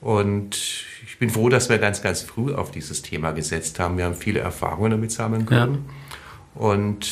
Und 0.00 0.56
ich 1.04 1.18
bin 1.18 1.28
froh, 1.28 1.48
dass 1.50 1.68
wir 1.68 1.78
ganz, 1.78 2.00
ganz 2.02 2.22
früh 2.22 2.54
auf 2.54 2.70
dieses 2.70 3.02
Thema 3.02 3.32
gesetzt 3.32 3.78
haben. 3.78 3.98
Wir 3.98 4.06
haben 4.06 4.14
viele 4.14 4.40
Erfahrungen 4.40 4.92
damit 4.92 5.12
sammeln 5.12 5.44
können. 5.44 5.84
Ja. 6.54 6.62
Und 6.62 7.06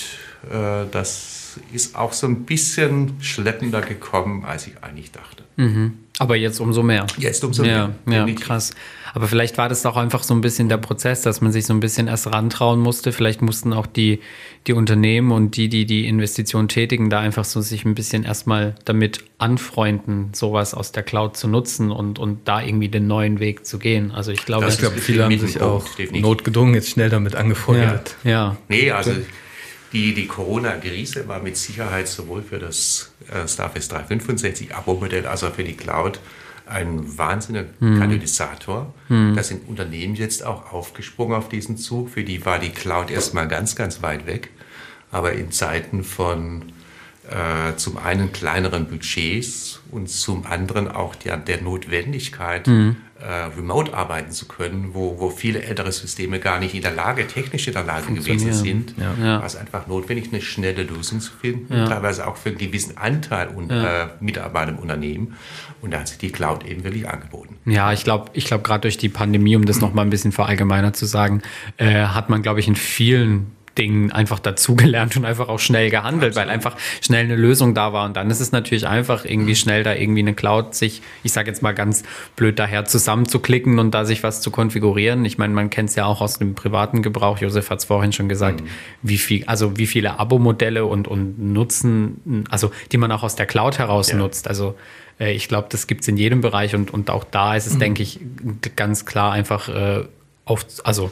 äh, 0.50 0.86
das 0.90 1.60
ist 1.72 1.96
auch 1.96 2.12
so 2.12 2.26
ein 2.26 2.44
bisschen 2.44 3.20
schleppender 3.20 3.82
gekommen, 3.82 4.44
als 4.44 4.66
ich 4.66 4.82
eigentlich 4.82 5.12
dachte. 5.12 5.44
Mhm. 5.56 5.98
Aber 6.18 6.36
jetzt 6.36 6.60
umso 6.60 6.82
mehr. 6.82 7.06
Jetzt 7.16 7.44
umso 7.44 7.64
ja, 7.64 7.90
mehr. 8.04 8.26
Ja, 8.26 8.34
krass. 8.34 8.72
Aber 9.14 9.26
vielleicht 9.26 9.56
war 9.56 9.68
das 9.68 9.86
auch 9.86 9.96
einfach 9.96 10.22
so 10.22 10.34
ein 10.34 10.40
bisschen 10.40 10.68
der 10.68 10.76
Prozess, 10.76 11.22
dass 11.22 11.40
man 11.40 11.52
sich 11.52 11.66
so 11.66 11.72
ein 11.72 11.80
bisschen 11.80 12.08
erst 12.08 12.26
rantrauen 12.26 12.80
musste. 12.80 13.12
Vielleicht 13.12 13.40
mussten 13.40 13.72
auch 13.72 13.86
die, 13.86 14.20
die 14.66 14.72
Unternehmen 14.72 15.32
und 15.32 15.56
die, 15.56 15.68
die 15.68 15.86
die 15.86 16.06
Investition 16.06 16.68
tätigen, 16.68 17.08
da 17.08 17.20
einfach 17.20 17.44
so 17.44 17.60
sich 17.60 17.84
ein 17.84 17.94
bisschen 17.94 18.24
erstmal 18.24 18.74
damit 18.84 19.24
anfreunden, 19.38 20.30
sowas 20.34 20.74
aus 20.74 20.92
der 20.92 21.02
Cloud 21.02 21.36
zu 21.36 21.48
nutzen 21.48 21.90
und, 21.90 22.18
und 22.18 22.46
da 22.46 22.60
irgendwie 22.60 22.88
den 22.88 23.06
neuen 23.06 23.40
Weg 23.40 23.64
zu 23.64 23.78
gehen. 23.78 24.10
Also 24.10 24.32
ich 24.32 24.44
glaube, 24.44 24.68
ich 24.68 24.78
glaube 24.78 24.98
viele 24.98 25.24
haben 25.24 25.38
sich 25.38 25.60
auch 25.60 25.86
notgedrungen 26.12 26.74
jetzt 26.74 26.90
schnell 26.90 27.10
damit 27.10 27.34
angefreundet. 27.34 28.16
Ja, 28.24 28.30
ja. 28.30 28.56
Nee, 28.68 28.90
also 28.90 29.12
die, 29.92 30.14
die 30.14 30.26
Corona-Krise 30.26 31.28
war 31.28 31.40
mit 31.40 31.56
Sicherheit 31.56 32.08
sowohl 32.08 32.42
für 32.42 32.58
das 32.58 33.12
äh, 33.32 33.48
Starface 33.48 33.88
365 33.88 34.74
Abo-Modell 34.74 35.26
als 35.26 35.44
auch 35.44 35.54
für 35.54 35.64
die 35.64 35.76
Cloud 35.76 36.20
ein 36.66 37.16
wahnsinniger 37.16 37.66
hm. 37.78 37.98
Katalysator. 37.98 38.92
Hm. 39.08 39.34
Da 39.34 39.42
sind 39.42 39.66
Unternehmen 39.68 40.14
jetzt 40.14 40.44
auch 40.44 40.72
aufgesprungen 40.72 41.36
auf 41.36 41.48
diesen 41.48 41.78
Zug. 41.78 42.10
Für 42.10 42.24
die 42.24 42.44
war 42.44 42.58
die 42.58 42.70
Cloud 42.70 43.10
erstmal 43.10 43.48
ganz, 43.48 43.74
ganz 43.74 44.02
weit 44.02 44.26
weg. 44.26 44.50
Aber 45.10 45.32
in 45.32 45.50
Zeiten 45.50 46.04
von 46.04 46.64
äh, 47.30 47.74
zum 47.76 47.96
einen 47.96 48.32
kleineren 48.32 48.88
Budgets 48.88 49.80
und 49.90 50.10
zum 50.10 50.44
anderen 50.44 50.88
auch 50.88 51.14
der, 51.14 51.38
der 51.38 51.62
Notwendigkeit, 51.62 52.66
hm 52.66 52.96
remote 53.56 53.94
arbeiten 53.94 54.30
zu 54.30 54.46
können, 54.46 54.90
wo, 54.92 55.18
wo 55.18 55.30
viele 55.30 55.62
ältere 55.62 55.90
Systeme 55.92 56.38
gar 56.38 56.60
nicht 56.60 56.74
in 56.74 56.82
der 56.82 56.92
Lage, 56.92 57.26
technisch 57.26 57.66
in 57.66 57.74
der 57.74 57.84
Lage 57.84 58.12
gewesen 58.12 58.52
sind. 58.52 58.94
Ja. 58.96 59.14
Ja. 59.20 59.38
War 59.38 59.46
es 59.46 59.56
einfach 59.56 59.86
notwendig, 59.86 60.28
eine 60.32 60.40
schnelle 60.40 60.84
Lösung 60.84 61.20
zu 61.20 61.32
finden, 61.32 61.74
ja. 61.74 61.86
teilweise 61.86 62.26
auch 62.26 62.36
für 62.36 62.50
einen 62.50 62.58
gewissen 62.58 62.96
Anteil 62.96 63.48
un, 63.48 63.70
äh, 63.70 64.08
Mitarbeiter 64.20 64.70
im 64.70 64.78
Unternehmen. 64.78 65.36
Und 65.80 65.92
da 65.92 66.00
hat 66.00 66.08
sich 66.08 66.18
die 66.18 66.30
Cloud 66.30 66.64
eben 66.64 66.84
wirklich 66.84 67.08
angeboten. 67.08 67.56
Ja, 67.64 67.92
ich 67.92 68.04
glaube, 68.04 68.30
ich 68.34 68.46
glaube 68.46 68.62
gerade 68.62 68.82
durch 68.82 68.98
die 68.98 69.08
Pandemie, 69.08 69.56
um 69.56 69.64
das 69.64 69.76
mhm. 69.76 69.82
noch 69.82 69.94
mal 69.94 70.02
ein 70.02 70.10
bisschen 70.10 70.32
verallgemeiner 70.32 70.92
zu 70.92 71.06
sagen, 71.06 71.42
äh, 71.76 72.06
hat 72.06 72.30
man, 72.30 72.42
glaube 72.42 72.60
ich, 72.60 72.68
in 72.68 72.76
vielen 72.76 73.57
Dingen 73.78 74.12
einfach 74.12 74.38
dazugelernt 74.38 75.16
und 75.16 75.24
einfach 75.24 75.48
auch 75.48 75.58
schnell 75.58 75.90
gehandelt, 75.90 76.32
Absolut. 76.32 76.48
weil 76.48 76.54
einfach 76.54 76.76
schnell 77.00 77.24
eine 77.24 77.36
Lösung 77.36 77.74
da 77.74 77.92
war. 77.92 78.04
Und 78.04 78.16
dann 78.16 78.30
ist 78.30 78.40
es 78.40 78.52
natürlich 78.52 78.86
einfach 78.86 79.24
irgendwie 79.24 79.54
schnell 79.54 79.84
da 79.84 79.94
irgendwie 79.94 80.20
eine 80.20 80.34
Cloud 80.34 80.74
sich, 80.74 81.02
ich 81.22 81.32
sage 81.32 81.48
jetzt 81.48 81.62
mal 81.62 81.72
ganz 81.72 82.02
blöd 82.36 82.58
daher, 82.58 82.84
zusammenzuklicken 82.84 83.78
und 83.78 83.92
da 83.92 84.04
sich 84.04 84.22
was 84.22 84.40
zu 84.40 84.50
konfigurieren. 84.50 85.24
Ich 85.24 85.38
meine, 85.38 85.54
man 85.54 85.70
kennt 85.70 85.90
es 85.90 85.94
ja 85.94 86.04
auch 86.06 86.20
aus 86.20 86.38
dem 86.38 86.54
privaten 86.54 87.02
Gebrauch. 87.02 87.38
Josef 87.38 87.70
hat 87.70 87.78
es 87.78 87.84
vorhin 87.84 88.12
schon 88.12 88.28
gesagt, 88.28 88.60
mhm. 88.60 88.68
wie 89.02 89.18
viel, 89.18 89.44
also 89.46 89.78
wie 89.78 89.86
viele 89.86 90.18
Abo-Modelle 90.18 90.84
und, 90.84 91.08
und 91.08 91.38
Nutzen, 91.38 92.44
also 92.50 92.70
die 92.92 92.98
man 92.98 93.12
auch 93.12 93.22
aus 93.22 93.36
der 93.36 93.46
Cloud 93.46 93.78
heraus 93.78 94.10
ja. 94.10 94.16
nutzt. 94.16 94.48
Also 94.48 94.74
äh, 95.20 95.32
ich 95.32 95.48
glaube, 95.48 95.68
das 95.70 95.86
gibt 95.86 96.02
es 96.02 96.08
in 96.08 96.16
jedem 96.16 96.40
Bereich 96.40 96.74
und, 96.74 96.92
und 96.92 97.10
auch 97.10 97.24
da 97.24 97.54
ist 97.54 97.66
es, 97.66 97.74
mhm. 97.74 97.80
denke 97.80 98.02
ich, 98.02 98.20
ganz 98.76 99.06
klar 99.06 99.32
einfach 99.32 99.68
äh, 99.68 100.04
auf, 100.44 100.66
also 100.84 101.10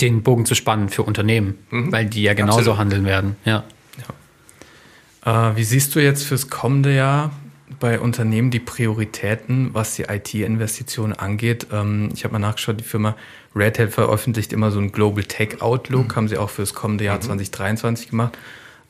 den 0.00 0.22
Bogen 0.22 0.46
zu 0.46 0.54
spannen 0.54 0.88
für 0.88 1.02
Unternehmen, 1.02 1.58
mhm. 1.70 1.92
weil 1.92 2.06
die 2.06 2.22
ja 2.22 2.34
genauso 2.34 2.58
Absolut. 2.58 2.78
handeln 2.78 3.04
werden. 3.04 3.36
Ja. 3.44 3.64
ja. 5.24 5.50
Äh, 5.50 5.56
wie 5.56 5.64
siehst 5.64 5.94
du 5.94 6.00
jetzt 6.00 6.24
fürs 6.24 6.50
kommende 6.50 6.94
Jahr 6.94 7.32
bei 7.78 8.00
Unternehmen 8.00 8.50
die 8.50 8.58
Prioritäten, 8.58 9.70
was 9.72 9.94
die 9.94 10.04
IT-Investitionen 10.04 11.12
angeht? 11.12 11.68
Ähm, 11.72 12.10
ich 12.14 12.24
habe 12.24 12.32
mal 12.32 12.38
nachgeschaut, 12.38 12.80
die 12.80 12.84
Firma 12.84 13.16
Red 13.54 13.78
Hat 13.78 13.90
veröffentlicht 13.90 14.52
immer 14.52 14.70
so 14.70 14.78
einen 14.78 14.92
Global 14.92 15.24
Tech 15.24 15.60
Outlook, 15.60 16.08
mhm. 16.08 16.16
haben 16.16 16.28
sie 16.28 16.38
auch 16.38 16.50
fürs 16.50 16.74
kommende 16.74 17.04
Jahr 17.04 17.16
mhm. 17.16 17.22
2023 17.22 18.10
gemacht, 18.10 18.38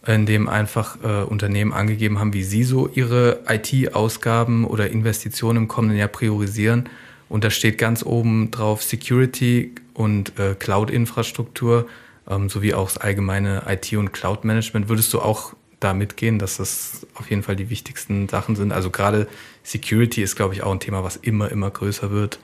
in 0.06 0.26
dem 0.26 0.48
einfach 0.48 0.98
äh, 1.02 1.24
Unternehmen 1.24 1.72
angegeben 1.72 2.18
haben, 2.18 2.32
wie 2.32 2.44
sie 2.44 2.64
so 2.64 2.88
ihre 2.88 3.40
IT-Ausgaben 3.48 4.64
oder 4.64 4.90
Investitionen 4.90 5.58
im 5.58 5.68
kommenden 5.68 5.98
Jahr 5.98 6.08
priorisieren. 6.08 6.88
Und 7.30 7.44
da 7.44 7.50
steht 7.50 7.78
ganz 7.78 8.04
oben 8.04 8.50
drauf 8.50 8.82
Security 8.82 9.72
und 9.94 10.36
äh, 10.38 10.56
Cloud-Infrastruktur 10.58 11.88
ähm, 12.28 12.48
sowie 12.48 12.74
auch 12.74 12.88
das 12.88 12.98
allgemeine 12.98 13.62
IT- 13.68 13.96
und 13.96 14.12
Cloud-Management. 14.12 14.88
Würdest 14.88 15.14
du 15.14 15.20
auch 15.20 15.54
da 15.78 15.94
mitgehen, 15.94 16.40
dass 16.40 16.56
das 16.56 17.06
auf 17.14 17.30
jeden 17.30 17.44
Fall 17.44 17.54
die 17.54 17.70
wichtigsten 17.70 18.28
Sachen 18.28 18.56
sind? 18.56 18.72
Also 18.72 18.90
gerade 18.90 19.28
Security 19.62 20.22
ist, 20.22 20.34
glaube 20.34 20.54
ich, 20.54 20.64
auch 20.64 20.72
ein 20.72 20.80
Thema, 20.80 21.04
was 21.04 21.16
immer, 21.16 21.52
immer 21.52 21.70
größer 21.70 22.10
wird. 22.10 22.40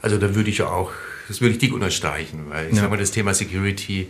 Also 0.00 0.16
da 0.16 0.34
würde 0.34 0.48
ich 0.48 0.62
auch, 0.62 0.90
das 1.28 1.42
würde 1.42 1.52
ich 1.52 1.58
dick 1.58 1.74
unterstreichen, 1.74 2.46
weil 2.48 2.68
ich 2.68 2.72
ja. 2.72 2.80
sage 2.80 2.90
mal, 2.90 2.96
das 2.96 3.10
Thema 3.10 3.34
Security 3.34 4.08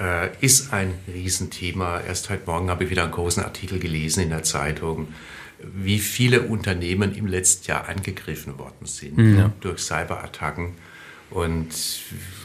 äh, 0.00 0.30
ist 0.40 0.72
ein 0.72 0.94
Riesenthema. 1.12 2.00
Erst 2.00 2.30
heute 2.30 2.44
Morgen 2.46 2.70
habe 2.70 2.84
ich 2.84 2.90
wieder 2.90 3.02
einen 3.02 3.12
großen 3.12 3.44
Artikel 3.44 3.78
gelesen 3.80 4.22
in 4.22 4.30
der 4.30 4.44
Zeitung 4.44 5.08
wie 5.60 5.98
viele 5.98 6.42
Unternehmen 6.42 7.14
im 7.14 7.26
letzten 7.26 7.66
Jahr 7.68 7.88
angegriffen 7.88 8.58
worden 8.58 8.86
sind 8.86 9.16
mhm. 9.16 9.52
durch 9.60 9.80
Cyberattacken. 9.80 10.74
Und 11.30 11.68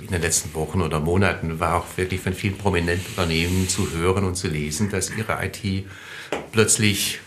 in 0.01 0.07
den 0.07 0.21
letzten 0.21 0.53
Wochen 0.53 0.81
oder 0.81 0.99
Monaten 0.99 1.59
war 1.59 1.75
auch 1.77 1.85
wirklich 1.95 2.19
von 2.19 2.33
vielen 2.33 2.57
prominenten 2.57 3.05
Unternehmen 3.09 3.69
zu 3.69 3.91
hören 3.91 4.25
und 4.25 4.35
zu 4.35 4.49
lesen, 4.49 4.89
dass 4.89 5.09
ihre 5.15 5.39
IT 5.45 5.85
plötzlich 6.51 7.19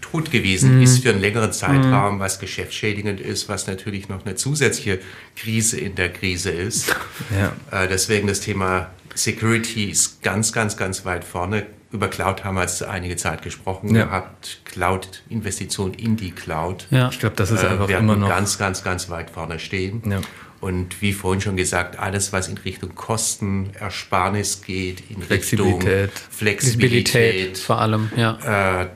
tot 0.00 0.30
gewesen 0.30 0.78
mm. 0.78 0.82
ist 0.82 1.02
für 1.02 1.10
einen 1.10 1.20
längeren 1.20 1.52
Zeitraum, 1.52 2.18
mm. 2.18 2.20
was 2.20 2.38
geschäftsschädigend 2.38 3.20
ist, 3.20 3.48
was 3.48 3.66
natürlich 3.66 4.08
noch 4.08 4.24
eine 4.24 4.34
zusätzliche 4.36 5.00
Krise 5.36 5.78
in 5.78 5.94
der 5.94 6.10
Krise 6.10 6.50
ist. 6.50 6.94
Ja. 7.36 7.54
Äh, 7.70 7.88
deswegen 7.88 8.26
das 8.26 8.40
Thema 8.40 8.90
Security 9.14 9.90
ist 9.90 10.22
ganz, 10.22 10.52
ganz, 10.52 10.76
ganz 10.76 11.04
weit 11.04 11.24
vorne. 11.24 11.66
Über 11.94 12.08
Cloud 12.08 12.42
haben 12.42 12.56
wir 12.56 12.62
jetzt 12.62 12.82
einige 12.82 13.14
Zeit 13.14 13.42
gesprochen 13.42 13.94
ja. 13.94 14.06
gehabt. 14.06 14.58
Cloud-Investition 14.64 15.94
in 15.94 16.16
die 16.16 16.32
Cloud. 16.32 16.88
Ja. 16.90 17.08
Ich 17.08 17.20
glaube, 17.20 17.36
das 17.36 17.52
ist 17.52 17.62
äh, 17.62 17.68
einfach 17.68 17.88
äh, 17.88 17.98
immer 17.98 18.16
noch 18.16 18.28
ganz, 18.28 18.58
ganz, 18.58 18.82
ganz 18.82 19.08
weit 19.10 19.30
vorne 19.30 19.60
stehen. 19.60 20.02
Ja. 20.04 20.20
Und 20.60 21.00
wie 21.00 21.12
vorhin 21.12 21.40
schon 21.40 21.56
gesagt, 21.56 22.00
alles, 22.00 22.32
was 22.32 22.48
in 22.48 22.58
Richtung 22.58 22.96
Kostenersparnis 22.96 24.62
geht, 24.62 25.08
in 25.08 25.22
Flexibilität. 25.22 26.04
Richtung 26.04 26.22
Flexibilität, 26.30 27.12
Flexibilität 27.12 27.58
vor 27.58 27.80
allem, 27.80 28.10
ja. 28.16 28.82
Äh, 28.82 28.88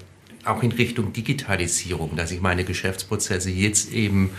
auch 0.45 0.63
in 0.65 0.73
Richtung 0.73 1.13
Digitalisierung, 1.13 2.17
dass 2.17 2.33
ich 2.33 2.41
meine 2.41 2.65
Geschäftsprozesse 2.65 3.51
jetzt 3.51 3.93
eben 3.93 4.31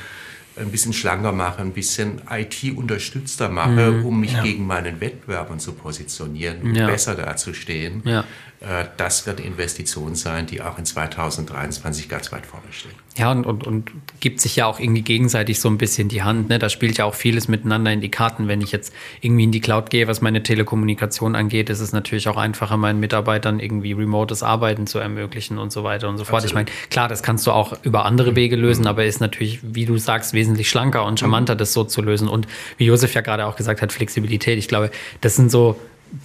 ein 0.59 0.71
bisschen 0.71 0.93
schlanker 0.93 1.31
mache, 1.31 1.61
ein 1.61 1.71
bisschen 1.71 2.21
IT-unterstützter 2.29 3.49
mache, 3.49 3.91
mhm, 3.91 4.05
um 4.05 4.19
mich 4.19 4.33
ja. 4.33 4.43
gegen 4.43 4.67
meinen 4.67 4.99
Wettbewerbern 4.99 5.59
zu 5.59 5.73
positionieren, 5.73 6.75
ja. 6.75 6.87
besser 6.87 7.15
dazustehen. 7.15 8.01
Ja. 8.05 8.25
Äh, 8.61 8.85
das 8.97 9.25
wird 9.25 9.39
Investition 9.39 10.15
sein, 10.15 10.45
die 10.45 10.61
auch 10.61 10.77
in 10.77 10.85
2023 10.85 12.09
ganz 12.09 12.31
weit 12.33 12.45
vorne 12.45 12.65
steht. 12.71 12.91
Ja, 13.17 13.31
und, 13.31 13.45
und, 13.45 13.65
und 13.65 13.91
gibt 14.19 14.41
sich 14.41 14.57
ja 14.57 14.65
auch 14.65 14.79
irgendwie 14.79 15.01
gegenseitig 15.01 15.61
so 15.61 15.69
ein 15.69 15.77
bisschen 15.77 16.09
die 16.09 16.23
Hand. 16.23 16.49
Ne? 16.49 16.59
Da 16.59 16.67
spielt 16.67 16.97
ja 16.97 17.05
auch 17.05 17.15
vieles 17.15 17.47
miteinander 17.47 17.91
in 17.93 18.01
die 18.01 18.11
Karten. 18.11 18.49
Wenn 18.49 18.59
ich 18.59 18.73
jetzt 18.73 18.93
irgendwie 19.21 19.45
in 19.45 19.51
die 19.53 19.61
Cloud 19.61 19.89
gehe, 19.89 20.07
was 20.07 20.19
meine 20.19 20.43
Telekommunikation 20.43 21.35
angeht, 21.35 21.69
ist 21.69 21.79
es 21.79 21.93
natürlich 21.93 22.27
auch 22.27 22.35
einfacher, 22.35 22.75
meinen 22.75 22.99
Mitarbeitern 22.99 23.61
irgendwie 23.61 23.93
remotes 23.93 24.43
Arbeiten 24.43 24.87
zu 24.87 24.99
ermöglichen 24.99 25.57
und 25.57 25.71
so 25.71 25.85
weiter 25.85 26.09
und 26.09 26.17
so 26.17 26.25
fort. 26.25 26.43
Absolut. 26.43 26.49
Ich 26.49 26.71
meine, 26.71 26.89
klar, 26.89 27.07
das 27.07 27.23
kannst 27.23 27.47
du 27.47 27.51
auch 27.51 27.73
über 27.83 28.03
andere 28.03 28.35
Wege 28.35 28.57
lösen, 28.57 28.81
mhm. 28.81 28.87
aber 28.87 29.05
ist 29.05 29.21
natürlich, 29.21 29.59
wie 29.63 29.85
du 29.85 29.97
sagst, 29.97 30.33
wesentlich 30.33 30.69
schlanker 30.69 31.05
und 31.05 31.17
charmanter, 31.17 31.53
mhm. 31.53 31.59
das 31.59 31.71
so 31.71 31.85
zu 31.85 32.01
lösen. 32.01 32.27
Und 32.27 32.45
wie 32.77 32.85
Josef 32.85 33.13
ja 33.13 33.21
gerade 33.21 33.45
auch 33.45 33.55
gesagt 33.55 33.81
hat, 33.81 33.93
Flexibilität. 33.93 34.57
Ich 34.57 34.67
glaube, 34.67 34.91
das 35.21 35.37
sind 35.37 35.49
so 35.49 35.77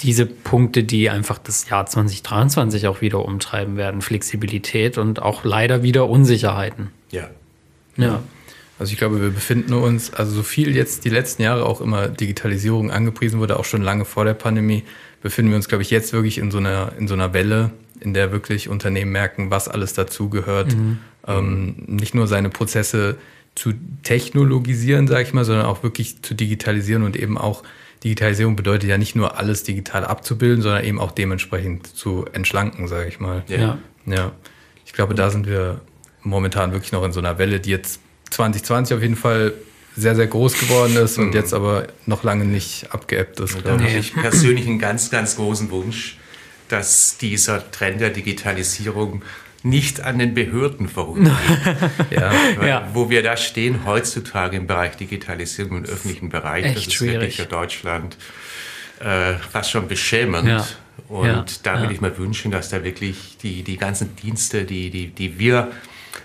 diese 0.03 0.27
Punkte, 0.27 0.85
die 0.85 1.11
einfach 1.11 1.39
das 1.39 1.69
Jahr 1.69 1.87
2023 1.87 2.87
auch 2.87 3.01
wieder 3.01 3.25
umtreiben 3.25 3.77
werden. 3.77 4.03
Flexibilität 4.03 4.99
und 4.99 5.21
auch 5.21 5.45
leider 5.45 5.83
wieder 5.83 6.09
Unsicherheiten. 6.09 6.89
Ja. 7.11 7.29
Ja. 7.97 8.23
Also 8.79 8.93
ich 8.93 8.99
glaube, 8.99 9.21
wir 9.21 9.31
befinden 9.31 9.73
uns, 9.75 10.13
also 10.13 10.33
so 10.33 10.43
viel 10.43 10.75
jetzt 10.75 11.05
die 11.05 11.09
letzten 11.09 11.43
Jahre 11.43 11.65
auch 11.65 11.81
immer 11.81 12.09
Digitalisierung 12.09 12.91
angepriesen 12.91 13.39
wurde, 13.39 13.59
auch 13.59 13.65
schon 13.65 13.83
lange 13.83 14.05
vor 14.05 14.25
der 14.25 14.35
Pandemie, 14.35 14.83
befinden 15.23 15.53
wir 15.53 15.57
uns, 15.57 15.69
glaube 15.69 15.83
ich, 15.83 15.91
jetzt 15.91 16.13
wirklich 16.13 16.39
in 16.39 16.51
so 16.51 16.59
einer, 16.59 16.93
in 16.99 17.07
so 17.07 17.15
einer 17.15 17.33
Welle, 17.33 17.71
in 18.01 18.15
der 18.15 18.33
wirklich 18.33 18.69
Unternehmen 18.69 19.13
merken, 19.13 19.51
was 19.51 19.69
alles 19.69 19.93
dazugehört. 19.93 20.75
Mhm. 20.75 20.99
Ähm, 21.27 21.75
nicht 21.87 22.15
nur 22.15 22.27
seine 22.27 22.51
Prozesse 22.51 23.17
zu 23.55 23.73
technologisieren, 24.03 25.07
sage 25.07 25.23
ich 25.23 25.33
mal, 25.33 25.45
sondern 25.45 25.67
auch 25.67 25.83
wirklich 25.83 26.23
zu 26.23 26.35
digitalisieren 26.35 27.05
und 27.05 27.17
eben 27.17 27.39
auch 27.39 27.63
Digitalisierung 28.05 28.55
bedeutet 28.55 28.89
ja 28.89 28.99
nicht 28.99 29.17
nur 29.17 29.39
alles 29.39 29.63
digital 29.63 30.05
abzubilden, 30.05 30.63
sondern 30.63 30.85
eben 30.85 31.01
auch 31.01 31.11
dementsprechend 31.11 31.87
zu 31.87 32.27
entschlanken, 32.33 32.87
sage 32.87 33.09
ich 33.09 33.19
mal. 33.19 33.43
Ja. 33.49 33.79
ja. 34.05 34.33
Ich 34.85 34.93
glaube, 34.93 35.15
da 35.15 35.31
sind 35.31 35.47
wir 35.47 35.81
momentan 36.23 36.73
wirklich 36.73 36.93
noch 36.93 37.03
in 37.05 37.13
so 37.13 37.21
einer 37.21 37.39
Welle, 37.39 37.61
die 37.61 37.71
jetzt 37.71 38.01
2020 38.31 38.97
auf 38.97 39.03
jeden 39.03 39.17
Fall 39.17 39.55
sehr, 39.97 40.15
sehr 40.17 40.27
groß 40.27 40.59
geworden 40.59 40.97
ist 40.97 41.19
und 41.19 41.29
mhm. 41.29 41.33
jetzt 41.33 41.55
aber 41.55 41.87
noch 42.05 42.25
lange 42.25 42.45
nicht 42.45 42.93
abgeebbt 42.93 43.41
ist. 43.41 43.57
Da 43.65 43.73
habe 43.73 43.89
ich 43.89 44.13
persönlich 44.13 44.67
einen 44.67 44.79
ganz, 44.79 45.11
ganz 45.11 45.37
großen 45.37 45.71
Wunsch, 45.71 46.19
dass 46.69 47.17
dieser 47.17 47.71
Trend 47.71 48.01
der 48.01 48.11
Digitalisierung 48.11 49.23
nicht 49.65 50.03
an 50.03 50.19
den 50.19 50.35
Behörden 50.35 50.89
vorübergehen. 50.89 51.35
ja, 52.11 52.33
ja. 52.65 52.89
Wo 52.93 53.09
wir 53.09 53.23
da 53.23 53.37
stehen 53.37 53.87
heutzutage 53.87 54.59
im 54.59 54.67
Bereich 54.67 54.97
Digitalisierung 54.97 55.79
im 55.79 55.85
öffentlichen 55.85 56.29
Bereich, 56.29 56.67
Echt 56.67 56.77
das 56.77 56.87
ist 56.87 56.93
schwierig. 56.93 57.15
wirklich 57.15 57.37
für 57.37 57.47
Deutschland 57.47 58.19
äh, 59.01 59.35
fast 59.35 59.71
schon 59.71 59.89
beschämend. 59.89 60.47
Ja. 60.49 60.67
Und 61.09 61.65
da 61.65 61.81
würde 61.81 61.95
ich 61.95 62.01
mir 62.03 62.17
wünschen, 62.19 62.51
dass 62.51 62.69
da 62.69 62.85
wirklich 62.85 63.39
die, 63.43 63.63
die 63.63 63.79
ganzen 63.79 64.15
Dienste, 64.17 64.65
die, 64.65 64.91
die, 64.91 65.09
die 65.09 65.39
wir 65.39 65.73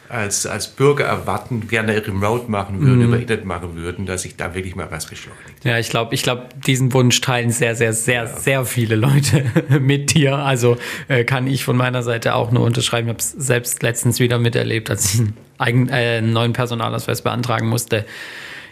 als, 0.09 0.47
als 0.47 0.67
Bürger 0.67 1.05
erwarten, 1.05 1.67
gerne 1.67 2.05
remote 2.05 2.49
machen 2.49 2.81
würden, 2.81 2.97
mhm. 2.97 3.05
über 3.05 3.19
Internet 3.19 3.45
machen 3.45 3.75
würden, 3.75 4.07
dass 4.07 4.23
sich 4.23 4.35
da 4.35 4.55
wirklich 4.55 4.75
mal 4.75 4.89
was 4.89 5.05
beschleunigt. 5.05 5.63
Ja, 5.63 5.77
ich 5.77 5.89
glaube, 5.89 6.15
ich 6.15 6.23
glaube, 6.23 6.49
diesen 6.65 6.91
Wunsch 6.93 7.21
teilen 7.21 7.51
sehr, 7.51 7.75
sehr, 7.75 7.93
sehr, 7.93 8.23
ja. 8.23 8.27
sehr 8.27 8.65
viele 8.65 8.95
Leute 8.95 9.45
mit 9.79 10.15
dir. 10.15 10.37
Also 10.37 10.77
äh, 11.07 11.23
kann 11.23 11.45
ich 11.45 11.63
von 11.63 11.77
meiner 11.77 12.01
Seite 12.01 12.33
auch 12.33 12.51
nur 12.51 12.63
unterschreiben. 12.63 13.07
Ich 13.07 13.13
habe 13.13 13.19
es 13.19 13.31
selbst 13.31 13.83
letztens 13.83 14.19
wieder 14.19 14.39
miterlebt, 14.39 14.89
als 14.89 15.13
ich 15.13 15.19
einen, 15.19 15.33
eigen, 15.59 15.89
äh, 15.89 16.17
einen 16.17 16.33
neuen 16.33 16.53
Personalausweis 16.53 17.21
beantragen 17.21 17.69
musste. 17.69 18.05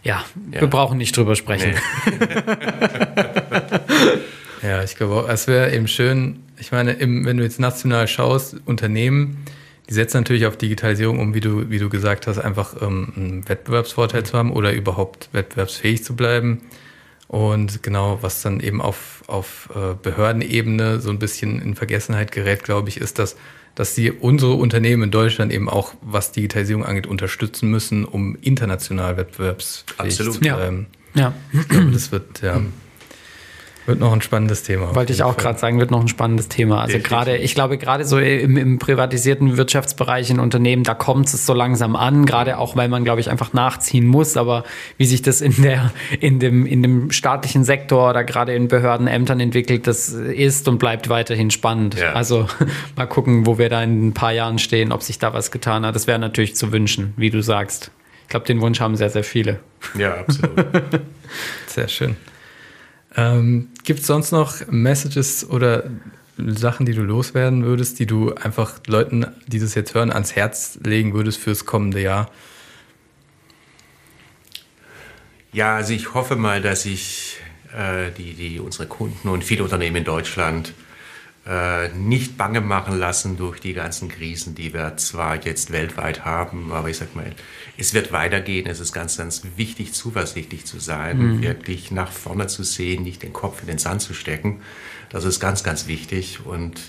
Ja, 0.03 0.25
ja, 0.51 0.61
wir 0.61 0.67
brauchen 0.67 0.97
nicht 0.97 1.15
drüber 1.15 1.35
sprechen. 1.35 1.75
Nee. 2.05 2.17
ja, 4.67 4.83
ich 4.83 4.95
glaube, 4.95 5.27
es 5.31 5.47
wäre 5.47 5.71
eben 5.71 5.87
schön, 5.87 6.39
ich 6.59 6.71
meine, 6.71 6.93
im, 6.93 7.25
wenn 7.25 7.37
du 7.37 7.43
jetzt 7.43 7.59
national 7.59 8.07
schaust, 8.07 8.55
Unternehmen, 8.65 9.43
die 9.89 9.93
setzen 9.93 10.17
natürlich 10.17 10.45
auf 10.45 10.57
Digitalisierung, 10.57 11.19
um, 11.19 11.33
wie 11.33 11.39
du, 11.39 11.69
wie 11.69 11.79
du 11.79 11.89
gesagt 11.89 12.27
hast, 12.27 12.39
einfach 12.39 12.75
ähm, 12.81 13.13
einen 13.15 13.49
Wettbewerbsvorteil 13.49 14.25
zu 14.25 14.37
haben 14.37 14.51
oder 14.51 14.73
überhaupt 14.73 15.29
wettbewerbsfähig 15.31 16.03
zu 16.03 16.15
bleiben. 16.15 16.61
Und 17.27 17.83
genau, 17.83 18.19
was 18.21 18.41
dann 18.41 18.59
eben 18.59 18.81
auf, 18.81 19.23
auf 19.27 19.69
äh, 19.75 19.95
Behördenebene 20.01 20.99
so 20.99 21.09
ein 21.09 21.19
bisschen 21.19 21.61
in 21.61 21.75
Vergessenheit 21.75 22.31
gerät, 22.31 22.63
glaube 22.63 22.89
ich, 22.89 22.97
ist, 22.97 23.19
dass, 23.19 23.35
dass 23.75 23.95
sie 23.95 24.11
unsere 24.11 24.53
Unternehmen 24.53 25.03
in 25.03 25.11
Deutschland 25.11 25.51
eben 25.51 25.69
auch, 25.69 25.93
was 26.01 26.31
Digitalisierung 26.31 26.85
angeht, 26.85 27.07
unterstützen 27.07 27.69
müssen, 27.69 28.05
um 28.05 28.37
international 28.41 29.17
wettbewerbsfähig 29.17 29.99
Absolut. 29.99 30.33
zu 30.35 30.39
bleiben. 30.39 30.87
Ja. 31.13 31.33
ja. 31.51 31.59
Ich 31.61 31.67
glaube, 31.67 31.91
das 31.91 32.11
wird, 32.11 32.41
ja. 32.41 32.61
Wird 33.87 34.01
noch 34.01 34.11
ein 34.11 34.21
spannendes 34.21 34.63
Thema. 34.63 34.93
Wollte 34.95 35.13
ich 35.13 35.23
auch 35.23 35.37
gerade 35.37 35.57
sagen, 35.57 35.79
wird 35.79 35.91
noch 35.91 36.01
ein 36.01 36.09
spannendes 36.09 36.49
Thema. 36.49 36.81
Also 36.81 36.99
gerade, 36.99 37.37
ich 37.37 37.55
glaube, 37.55 37.77
gerade 37.77 38.03
so 38.03 38.19
im, 38.19 38.57
im, 38.57 38.79
privatisierten 38.79 39.55
Wirtschaftsbereich 39.55 40.29
in 40.29 40.41
Unternehmen, 40.41 40.83
da 40.83 40.93
kommt 40.93 41.27
es 41.27 41.45
so 41.45 41.53
langsam 41.53 41.95
an, 41.95 42.25
gerade 42.25 42.57
auch, 42.57 42.75
weil 42.75 42.89
man, 42.89 43.05
glaube 43.05 43.21
ich, 43.21 43.29
einfach 43.29 43.53
nachziehen 43.53 44.05
muss. 44.05 44.35
Aber 44.35 44.65
wie 44.97 45.05
sich 45.05 45.21
das 45.21 45.39
in 45.39 45.61
der, 45.61 45.93
in 46.19 46.39
dem, 46.39 46.65
in 46.65 46.83
dem 46.83 47.11
staatlichen 47.11 47.63
Sektor 47.63 48.09
oder 48.09 48.25
gerade 48.25 48.53
in 48.53 48.67
Behörden, 48.67 49.07
Ämtern 49.07 49.39
entwickelt, 49.39 49.87
das 49.87 50.09
ist 50.09 50.67
und 50.67 50.79
bleibt 50.79 51.07
weiterhin 51.07 51.49
spannend. 51.49 51.97
Ja. 51.97 52.11
Also 52.11 52.47
mal 52.97 53.05
gucken, 53.05 53.45
wo 53.45 53.57
wir 53.57 53.69
da 53.69 53.81
in 53.81 54.07
ein 54.09 54.13
paar 54.13 54.33
Jahren 54.33 54.59
stehen, 54.59 54.91
ob 54.91 55.01
sich 55.01 55.17
da 55.17 55.33
was 55.33 55.49
getan 55.49 55.85
hat. 55.85 55.95
Das 55.95 56.07
wäre 56.07 56.19
natürlich 56.19 56.57
zu 56.57 56.73
wünschen, 56.73 57.13
wie 57.15 57.29
du 57.29 57.41
sagst. 57.41 57.91
Ich 58.23 58.27
glaube, 58.27 58.45
den 58.45 58.59
Wunsch 58.59 58.81
haben 58.81 58.97
sehr, 58.97 59.09
sehr 59.09 59.23
viele. 59.23 59.61
Ja, 59.97 60.15
absolut. 60.15 60.57
sehr 61.67 61.87
schön. 61.87 62.17
Ähm, 63.17 63.69
Gibt 63.83 64.01
es 64.01 64.07
sonst 64.07 64.31
noch 64.31 64.67
Messages 64.67 65.49
oder 65.49 65.89
Sachen, 66.37 66.85
die 66.85 66.93
du 66.93 67.01
loswerden 67.01 67.65
würdest, 67.65 67.99
die 67.99 68.05
du 68.05 68.33
einfach 68.35 68.79
Leuten, 68.85 69.25
die 69.47 69.59
das 69.59 69.73
jetzt 69.73 69.95
hören, 69.95 70.11
ans 70.11 70.35
Herz 70.35 70.77
legen 70.83 71.13
würdest 71.13 71.39
fürs 71.39 71.65
kommende 71.65 71.99
Jahr? 71.99 72.29
Ja, 75.51 75.75
also 75.77 75.93
ich 75.93 76.13
hoffe 76.13 76.35
mal, 76.35 76.61
dass 76.61 76.85
ich 76.85 77.37
äh, 77.75 78.11
die, 78.11 78.33
die 78.33 78.59
unsere 78.59 78.87
Kunden 78.87 79.29
und 79.29 79.43
viele 79.43 79.63
Unternehmen 79.63 79.95
in 79.95 80.03
Deutschland 80.03 80.73
äh, 81.47 81.89
nicht 81.89 82.37
bange 82.37 82.59
machen 82.59 82.99
lassen 82.99 83.37
durch 83.37 83.59
die 83.61 83.73
ganzen 83.73 84.09
Krisen, 84.09 84.53
die 84.53 84.73
wir 84.73 84.97
zwar 84.97 85.43
jetzt 85.45 85.71
weltweit 85.71 86.25
haben, 86.25 86.73
aber 86.73 86.89
ich 86.89 86.97
sag 86.97 87.15
mal, 87.15 87.31
es 87.77 87.93
wird 87.93 88.11
weitergehen. 88.11 88.67
Es 88.67 88.81
ist 88.81 88.91
ganz, 88.91 89.17
ganz 89.17 89.43
wichtig, 89.55 89.93
zuversichtlich 89.93 90.65
zu 90.65 90.79
sein, 90.79 91.37
mhm. 91.37 91.41
wirklich 91.41 91.89
nach 91.91 92.11
vorne 92.11 92.47
zu 92.47 92.63
sehen, 92.63 93.03
nicht 93.03 93.23
den 93.23 93.31
Kopf 93.31 93.61
in 93.61 93.67
den 93.67 93.77
Sand 93.77 94.01
zu 94.01 94.13
stecken. 94.13 94.61
Das 95.09 95.23
ist 95.23 95.39
ganz, 95.39 95.63
ganz 95.63 95.87
wichtig 95.87 96.45
und 96.45 96.81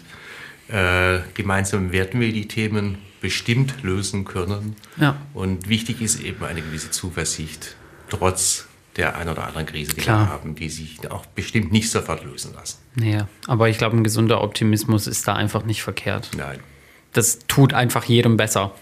äh, 0.69 1.21
gemeinsam 1.35 1.93
werden 1.93 2.21
wir 2.21 2.33
die 2.33 2.49
Themen 2.49 2.99
bestimmt 3.21 3.83
lösen 3.83 4.25
können. 4.25 4.75
Ja. 4.97 5.21
Und 5.35 5.69
wichtig 5.69 6.01
ist 6.01 6.21
eben 6.21 6.45
eine 6.45 6.63
gewisse 6.63 6.91
Zuversicht, 6.91 7.77
trotz 8.09 8.67
der 8.99 9.17
ein 9.17 9.29
oder 9.29 9.47
anderen 9.47 9.67
Krise, 9.67 9.95
die 9.95 10.01
Klar. 10.01 10.27
wir 10.27 10.33
haben, 10.33 10.55
die 10.55 10.69
sich 10.69 10.99
auch 11.11 11.25
bestimmt 11.27 11.73
nicht 11.73 11.91
sofort 11.91 12.25
lösen 12.25 12.53
lassen. 12.55 12.79
Naja, 12.97 13.29
aber 13.47 13.69
ich 13.69 13.79
glaube, 13.79 13.97
ein 13.97 14.05
gesunder 14.05 14.43
Optimismus 14.43 15.07
ist 15.07 15.27
da 15.27 15.35
einfach 15.35 15.65
nicht 15.65 15.83
verkehrt. 15.83 16.31
Nein. 16.37 16.59
Das 17.13 17.39
tut 17.47 17.73
einfach 17.73 18.05
jedem 18.05 18.37
besser. 18.37 18.73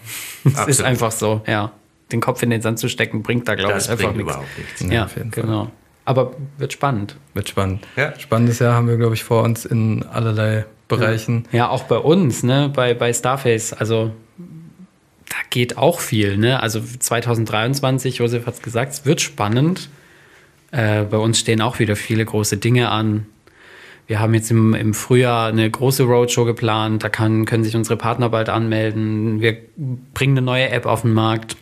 Das 0.43 0.67
ist 0.67 0.81
einfach 0.81 1.11
so, 1.11 1.41
ja. 1.45 1.71
Den 2.11 2.21
Kopf 2.21 2.41
in 2.41 2.49
den 2.49 2.61
Sand 2.61 2.79
zu 2.79 2.87
stecken, 2.87 3.21
bringt 3.21 3.49
da, 3.49 3.55
glaube 3.55 3.77
ich, 3.77 3.89
einfach 3.89 4.13
nichts. 4.13 4.21
überhaupt 4.21 4.57
nichts. 4.57 4.81
Ja, 4.81 4.89
ja 4.89 5.09
genau. 5.29 5.69
Aber 6.05 6.33
wird 6.57 6.71
spannend. 6.71 7.17
Wird 7.33 7.49
spannend. 7.49 7.85
Ja. 7.97 8.17
Spannendes 8.17 8.59
Jahr 8.59 8.73
haben 8.75 8.87
wir, 8.87 8.95
glaube 8.95 9.13
ich, 9.13 9.25
vor 9.25 9.43
uns 9.43 9.65
in 9.65 10.03
allerlei 10.03 10.65
Bereichen. 10.87 11.45
Ja, 11.51 11.57
ja 11.57 11.69
auch 11.69 11.83
bei 11.83 11.97
uns, 11.97 12.43
ne, 12.43 12.71
bei, 12.73 12.93
bei 12.93 13.11
Starface. 13.11 13.73
Also 13.73 14.13
da 15.27 15.35
geht 15.49 15.77
auch 15.77 15.99
viel, 15.99 16.37
ne? 16.37 16.61
Also 16.61 16.79
2023, 16.79 18.19
Josef 18.19 18.45
hat 18.45 18.53
es 18.53 18.61
gesagt, 18.61 18.93
es 18.93 19.05
wird 19.05 19.19
spannend. 19.19 19.89
Äh, 20.71 21.03
bei 21.03 21.17
uns 21.17 21.39
stehen 21.39 21.61
auch 21.61 21.79
wieder 21.79 21.95
viele 21.95 22.25
große 22.25 22.57
Dinge 22.57 22.89
an. 22.89 23.25
Wir 24.07 24.19
haben 24.21 24.33
jetzt 24.33 24.51
im, 24.51 24.73
im 24.73 24.93
Frühjahr 24.93 25.49
eine 25.49 25.69
große 25.69 26.03
Roadshow 26.03 26.45
geplant. 26.45 27.03
Da 27.03 27.09
kann, 27.09 27.45
können 27.45 27.63
sich 27.63 27.75
unsere 27.75 27.97
Partner 27.97 28.29
bald 28.29 28.47
anmelden. 28.47 29.41
Wir 29.41 29.57
bringen 30.13 30.37
eine 30.37 30.45
neue 30.45 30.69
App 30.69 30.85
auf 30.85 31.01
den 31.01 31.13
Markt, 31.13 31.57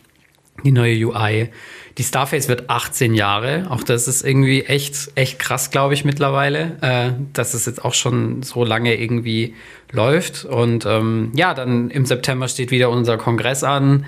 die 0.64 0.72
neue 0.72 1.08
UI. 1.08 1.50
Die 1.98 2.04
Starface 2.04 2.48
wird 2.48 2.70
18 2.70 3.16
Jahre. 3.16 3.68
Auch 3.70 3.82
das 3.82 4.08
ist 4.08 4.24
irgendwie 4.24 4.64
echt, 4.64 5.12
echt 5.16 5.40
krass, 5.40 5.72
glaube 5.72 5.96
ich, 5.96 6.06
mittlerweile, 6.06 6.78
äh, 6.82 7.12
dass 7.34 7.54
es 7.56 7.66
jetzt 7.66 7.84
auch 7.84 7.94
schon 7.94 8.44
so 8.44 8.64
lange 8.64 8.96
irgendwie 8.96 9.56
läuft. 9.92 10.46
Und 10.46 10.86
ähm, 10.86 11.32
ja, 11.36 11.54
dann 11.54 11.90
im 11.90 12.06
September 12.06 12.48
steht 12.48 12.70
wieder 12.70 12.90
unser 12.90 13.18
Kongress 13.18 13.64
an. 13.64 14.06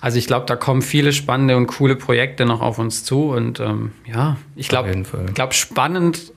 Also 0.00 0.18
ich 0.18 0.26
glaube, 0.26 0.46
da 0.46 0.56
kommen 0.56 0.82
viele 0.82 1.12
spannende 1.12 1.56
und 1.56 1.66
coole 1.66 1.96
Projekte 1.96 2.46
noch 2.46 2.60
auf 2.62 2.78
uns 2.78 3.04
zu. 3.04 3.30
Und 3.30 3.60
ähm, 3.60 3.92
ja, 4.06 4.36
ich 4.56 4.68
glaube, 4.68 4.90
glaub, 5.34 5.54
spannend 5.54 6.32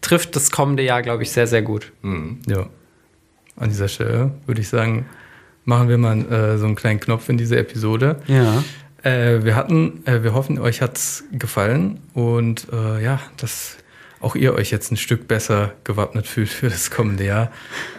trifft 0.00 0.34
das 0.34 0.50
kommende 0.50 0.82
Jahr, 0.82 1.02
glaube 1.02 1.22
ich, 1.22 1.30
sehr, 1.30 1.46
sehr 1.46 1.62
gut. 1.62 1.92
Mhm. 2.02 2.38
Ja. 2.46 2.66
An 3.56 3.68
dieser 3.68 3.88
Stelle 3.88 4.32
würde 4.46 4.60
ich 4.62 4.68
sagen, 4.68 5.06
machen 5.64 5.88
wir 5.88 5.98
mal 5.98 6.20
äh, 6.32 6.58
so 6.58 6.66
einen 6.66 6.74
kleinen 6.74 7.00
Knopf 7.00 7.28
in 7.28 7.36
diese 7.36 7.56
Episode. 7.58 8.20
Ja. 8.26 8.64
Äh, 9.02 9.44
wir 9.44 9.56
hatten, 9.56 10.06
äh, 10.06 10.22
wir 10.22 10.32
hoffen, 10.32 10.58
euch 10.58 10.80
hat 10.80 10.96
es 10.96 11.24
gefallen 11.32 12.00
und 12.14 12.68
äh, 12.72 13.02
ja, 13.02 13.20
dass 13.36 13.76
auch 14.20 14.36
ihr 14.36 14.54
euch 14.54 14.70
jetzt 14.70 14.90
ein 14.92 14.96
Stück 14.96 15.26
besser 15.28 15.72
gewappnet 15.84 16.26
fühlt 16.26 16.48
für 16.48 16.68
das 16.68 16.90
kommende 16.90 17.26
Jahr. 17.26 17.50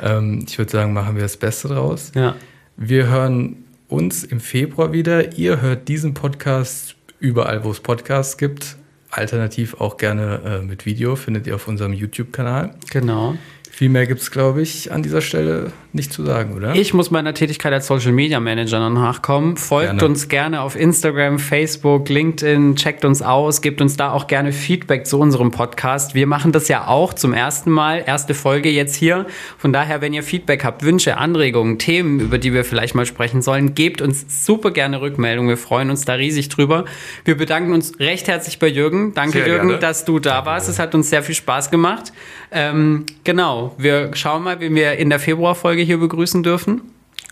Ähm, 0.02 0.46
ich 0.48 0.58
würde 0.58 0.72
sagen, 0.72 0.94
machen 0.94 1.16
wir 1.16 1.24
das 1.24 1.38
Beste 1.38 1.68
draus. 1.68 2.12
Ja. 2.16 2.36
Wir 2.78 3.08
hören 3.08 3.63
uns 3.88 4.24
im 4.24 4.40
Februar 4.40 4.94
wieder. 4.94 5.38
Ihr 5.38 5.62
hört 5.62 5.88
diesen 5.88 6.14
Podcast 6.14 6.96
überall, 7.20 7.64
wo 7.64 7.72
es 7.72 7.80
Podcasts 7.80 8.38
gibt. 8.38 8.78
Alternativ 9.10 9.76
auch 9.76 9.98
gerne 9.98 10.42
äh, 10.44 10.62
mit 10.66 10.86
Video, 10.86 11.16
findet 11.16 11.46
ihr 11.46 11.56
auf 11.56 11.68
unserem 11.68 11.94
YouTube-Kanal. 11.94 12.76
Genau. 12.90 13.38
Viel 13.76 13.90
mehr 13.90 14.06
gibt 14.06 14.22
es, 14.22 14.30
glaube 14.30 14.62
ich, 14.62 14.92
an 14.92 15.02
dieser 15.02 15.20
Stelle 15.20 15.72
nicht 15.94 16.14
zu 16.14 16.24
sagen, 16.24 16.54
oder? 16.54 16.76
Ich 16.76 16.94
muss 16.94 17.10
meiner 17.10 17.34
Tätigkeit 17.34 17.74
als 17.74 17.88
Social 17.88 18.12
Media 18.12 18.40
Manager 18.40 18.80
noch 18.80 18.94
nachkommen. 18.94 19.58
Folgt 19.58 19.98
gerne. 19.98 20.06
uns 20.06 20.28
gerne 20.28 20.62
auf 20.62 20.76
Instagram, 20.76 21.40
Facebook, 21.40 22.08
LinkedIn, 22.08 22.76
checkt 22.76 23.04
uns 23.04 23.24
aus, 23.24 23.62
gebt 23.62 23.82
uns 23.82 23.98
da 23.98 24.12
auch 24.12 24.28
gerne 24.28 24.52
Feedback 24.52 25.08
zu 25.08 25.20
unserem 25.20 25.50
Podcast. 25.50 26.14
Wir 26.14 26.28
machen 26.28 26.52
das 26.52 26.68
ja 26.68 26.86
auch 26.88 27.14
zum 27.14 27.34
ersten 27.34 27.72
Mal, 27.72 28.04
erste 28.06 28.36
Folge 28.36 28.70
jetzt 28.70 28.94
hier. 28.94 29.26
Von 29.58 29.74
daher, 29.74 30.02
wenn 30.02 30.14
ihr 30.14 30.22
Feedback 30.22 30.64
habt, 30.64 30.84
Wünsche, 30.84 31.18
Anregungen, 31.18 31.80
Themen, 31.80 32.20
über 32.20 32.38
die 32.38 32.54
wir 32.54 32.66
vielleicht 32.66 32.94
mal 32.94 33.08
sprechen 33.08 33.42
sollen, 33.42 33.74
gebt 33.74 34.04
uns 34.04 34.46
super 34.46 34.70
gerne 34.70 35.02
Rückmeldung. 35.02 35.48
Wir 35.48 35.58
freuen 35.58 35.90
uns 35.90 36.06
da 36.06 36.14
riesig 36.14 36.50
drüber. 36.50 36.86
Wir 37.26 37.38
bedanken 37.38 37.74
uns 37.74 38.00
recht 38.00 38.28
herzlich 38.28 38.60
bei 38.60 38.68
Jürgen. 38.68 39.16
Danke, 39.16 39.40
sehr 39.40 39.48
Jürgen, 39.48 39.70
gerne. 39.70 39.82
dass 39.82 40.06
du 40.06 40.20
da 40.20 40.46
warst. 40.46 40.70
Es 40.70 40.78
hat 40.78 40.94
uns 40.94 41.10
sehr 41.10 41.24
viel 41.24 41.34
Spaß 41.34 41.72
gemacht. 41.72 42.14
Ähm, 42.54 43.06
genau, 43.24 43.74
wir 43.78 44.12
schauen 44.14 44.44
mal, 44.44 44.60
wie 44.60 44.74
wir 44.74 44.94
in 44.94 45.10
der 45.10 45.20
Februarfolge 45.20 45.82
hier 45.82 45.98
begrüßen 46.00 46.44
dürfen. 46.44 46.82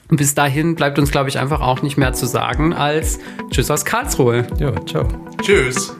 Und 0.09 0.17
bis 0.17 0.35
dahin 0.35 0.75
bleibt 0.75 0.99
uns, 0.99 1.11
glaube 1.11 1.29
ich, 1.29 1.39
einfach 1.39 1.61
auch 1.61 1.81
nicht 1.81 1.97
mehr 1.97 2.11
zu 2.13 2.25
sagen 2.25 2.73
als 2.73 3.19
Tschüss 3.49 3.71
aus 3.71 3.85
Karlsruhe. 3.85 4.45
Ja, 4.59 4.73
ciao. 4.85 5.07
Tschüss. 5.41 5.95